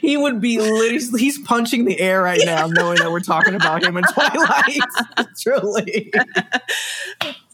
he 0.00 0.16
would 0.16 0.40
be 0.40 0.58
literally 0.58 1.20
he's 1.20 1.38
punching 1.40 1.84
the 1.84 2.00
air 2.00 2.22
right 2.22 2.40
now 2.44 2.66
knowing 2.66 2.98
that 2.98 3.10
we're 3.10 3.20
talking 3.20 3.54
about 3.54 3.82
him 3.82 3.96
in 3.96 4.04
twilight 4.14 4.80
truly. 5.38 6.12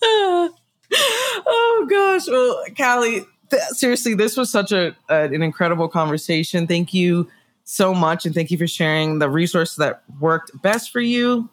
Oh 0.05 1.87
gosh. 1.89 2.29
Well 2.29 2.65
calley 2.77 3.25
th- 3.51 3.63
seriously 3.73 4.15
this 4.15 4.37
was 4.37 4.51
such 4.51 4.73
a, 4.73 4.97
a, 5.09 5.25
an 5.25 5.43
incredible 5.43 5.89
conversation. 5.89 6.67
Thank 6.67 6.95
you 6.95 7.29
so 7.65 7.95
much 7.95 8.27
and 8.27 8.35
thank 8.35 8.51
you 8.51 8.59
for 8.59 8.67
sharing 8.67 9.19
the 9.19 9.31
resources 9.31 9.77
that 9.77 10.03
worked 10.21 10.51
best 10.63 10.91
for 10.91 11.01
you. 11.01 11.49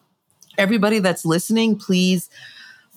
Everybody 0.57 0.99
that's 0.99 1.25
listening 1.25 1.77
please 1.77 2.29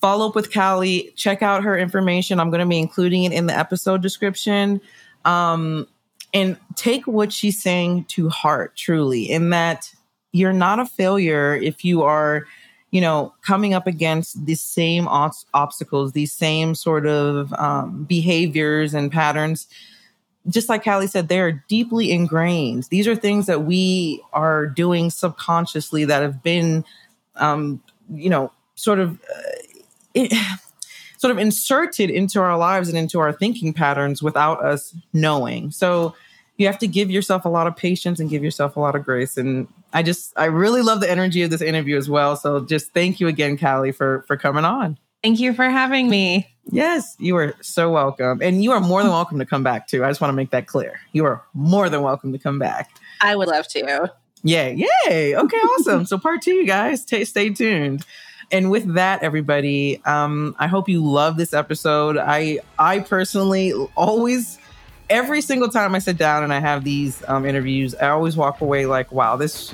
follow 0.02 0.28
up 0.28 0.34
with 0.34 0.50
calley. 0.50 1.12
Check 1.16 1.42
out 1.42 1.62
her 1.62 1.78
information. 1.78 2.40
I'm 2.40 2.50
going 2.50 2.60
to 2.60 2.66
be 2.66 2.78
including 2.78 3.24
it 3.24 3.32
in 3.32 3.46
the 3.46 3.56
episode 3.56 4.02
description. 4.02 4.80
Um, 5.24 5.86
and 6.32 6.56
take 6.76 7.06
what 7.06 7.32
she's 7.32 7.60
saying 7.60 8.04
to 8.04 8.28
heart 8.28 8.76
truly 8.76 9.30
in 9.30 9.50
that 9.50 9.92
you're 10.32 10.52
not 10.52 10.78
a 10.78 10.86
failure 10.86 11.54
if 11.54 11.84
you 11.84 12.02
are 12.02 12.46
you 12.90 13.00
know 13.00 13.34
coming 13.42 13.74
up 13.74 13.86
against 13.86 14.44
the 14.46 14.54
same 14.54 15.08
obstacles 15.08 16.12
these 16.12 16.32
same 16.32 16.74
sort 16.74 17.06
of 17.06 17.52
um, 17.54 18.04
behaviors 18.04 18.94
and 18.94 19.12
patterns. 19.12 19.66
Just 20.48 20.68
like 20.68 20.82
calley 20.82 21.06
said 21.06 21.28
they're 21.28 21.64
deeply 21.68 22.10
ingrained. 22.10 22.84
These 22.90 23.06
are 23.06 23.14
things 23.14 23.46
that 23.46 23.62
we 23.62 24.20
are 24.32 24.66
doing 24.66 25.10
subconsciously 25.10 26.04
that 26.06 26.22
have 26.22 26.42
been 26.42 26.84
um, 27.36 27.82
you 28.12 28.28
know 28.28 28.52
sort 28.74 28.98
of 28.98 29.20
uh, 30.16 30.28
sort 31.22 31.30
of 31.30 31.38
inserted 31.38 32.10
into 32.10 32.40
our 32.40 32.58
lives 32.58 32.88
and 32.88 32.98
into 32.98 33.20
our 33.20 33.32
thinking 33.32 33.72
patterns 33.72 34.24
without 34.24 34.62
us 34.64 34.92
knowing. 35.12 35.70
So 35.70 36.16
you 36.56 36.66
have 36.66 36.80
to 36.80 36.88
give 36.88 37.12
yourself 37.12 37.44
a 37.44 37.48
lot 37.48 37.68
of 37.68 37.76
patience 37.76 38.18
and 38.18 38.28
give 38.28 38.42
yourself 38.42 38.76
a 38.76 38.80
lot 38.80 38.96
of 38.96 39.04
grace. 39.04 39.36
And 39.36 39.68
I 39.92 40.02
just, 40.02 40.32
I 40.36 40.46
really 40.46 40.82
love 40.82 40.98
the 40.98 41.08
energy 41.08 41.44
of 41.44 41.50
this 41.50 41.62
interview 41.62 41.96
as 41.96 42.10
well. 42.10 42.34
So 42.34 42.64
just 42.64 42.92
thank 42.92 43.20
you 43.20 43.28
again, 43.28 43.56
Calley, 43.56 43.92
for 43.92 44.24
for 44.26 44.36
coming 44.36 44.64
on. 44.64 44.98
Thank 45.22 45.38
you 45.38 45.54
for 45.54 45.70
having 45.70 46.10
me. 46.10 46.52
Yes, 46.72 47.14
you 47.20 47.36
are 47.36 47.54
so 47.60 47.92
welcome. 47.92 48.40
And 48.42 48.64
you 48.64 48.72
are 48.72 48.80
more 48.80 49.04
than 49.04 49.12
welcome 49.12 49.38
to 49.38 49.46
come 49.46 49.62
back 49.62 49.86
too. 49.86 50.04
I 50.04 50.10
just 50.10 50.20
want 50.20 50.30
to 50.30 50.36
make 50.36 50.50
that 50.50 50.66
clear. 50.66 50.98
You 51.12 51.24
are 51.26 51.44
more 51.54 51.88
than 51.88 52.02
welcome 52.02 52.32
to 52.32 52.38
come 52.40 52.58
back. 52.58 52.90
I 53.20 53.36
would 53.36 53.46
love 53.46 53.68
to. 53.68 54.10
Yay. 54.42 54.84
Yay. 55.06 55.36
Okay, 55.36 55.56
awesome. 55.56 56.04
so 56.04 56.18
part 56.18 56.42
two, 56.42 56.54
you 56.54 56.66
guys, 56.66 57.04
t- 57.04 57.24
stay 57.24 57.50
tuned. 57.50 58.04
And 58.52 58.70
with 58.70 58.94
that, 58.94 59.22
everybody, 59.22 60.00
um, 60.04 60.54
I 60.58 60.66
hope 60.66 60.88
you 60.88 61.02
love 61.02 61.36
this 61.36 61.54
episode. 61.54 62.18
I 62.18 62.60
I 62.78 63.00
personally 63.00 63.72
always 63.96 64.58
every 65.08 65.40
single 65.40 65.68
time 65.68 65.94
I 65.94 65.98
sit 65.98 66.16
down 66.18 66.42
and 66.42 66.52
I 66.52 66.60
have 66.60 66.84
these 66.84 67.22
um, 67.28 67.44
interviews, 67.44 67.94
I 67.94 68.08
always 68.08 68.36
walk 68.36 68.60
away 68.60 68.86
like, 68.86 69.10
wow, 69.10 69.36
this 69.36 69.72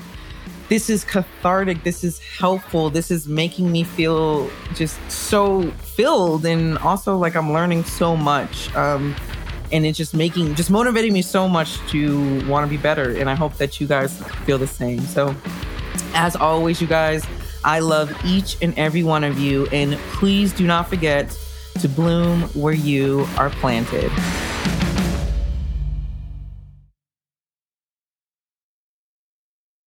this 0.69 0.91
is 0.91 1.03
cathartic. 1.05 1.83
This 1.83 2.05
is 2.05 2.21
helpful. 2.21 2.91
This 2.91 3.11
is 3.11 3.27
making 3.27 3.73
me 3.73 3.85
feel 3.85 4.51
just 4.75 4.99
so 5.11 5.71
filled, 5.97 6.45
and 6.45 6.77
also 6.79 7.17
like 7.17 7.35
I'm 7.35 7.53
learning 7.53 7.85
so 7.85 8.17
much. 8.17 8.75
Um, 8.77 9.17
and 9.73 9.85
it's 9.85 9.99
just 9.99 10.15
making, 10.15 10.55
just 10.55 10.71
motivating 10.71 11.13
me 11.13 11.21
so 11.21 11.47
much 11.47 11.79
to 11.91 12.47
want 12.47 12.65
to 12.65 12.71
be 12.71 12.81
better. 12.81 13.15
And 13.17 13.29
I 13.29 13.35
hope 13.35 13.55
that 13.59 13.81
you 13.81 13.87
guys 13.87 14.23
feel 14.47 14.57
the 14.57 14.67
same. 14.67 15.01
So, 15.01 15.35
as 16.15 16.37
always, 16.37 16.81
you 16.81 16.87
guys, 16.87 17.27
I 17.65 17.81
love 17.81 18.15
each 18.25 18.57
and 18.63 18.77
every 18.79 19.03
one 19.03 19.25
of 19.25 19.39
you, 19.39 19.67
and 19.73 19.95
please 20.13 20.53
do 20.53 20.67
not 20.67 20.89
forget 20.89 21.37
to 21.81 21.89
bloom 21.89 22.43
where 22.55 22.75
you 22.75 23.27
are 23.37 23.51
planted. 23.51 24.11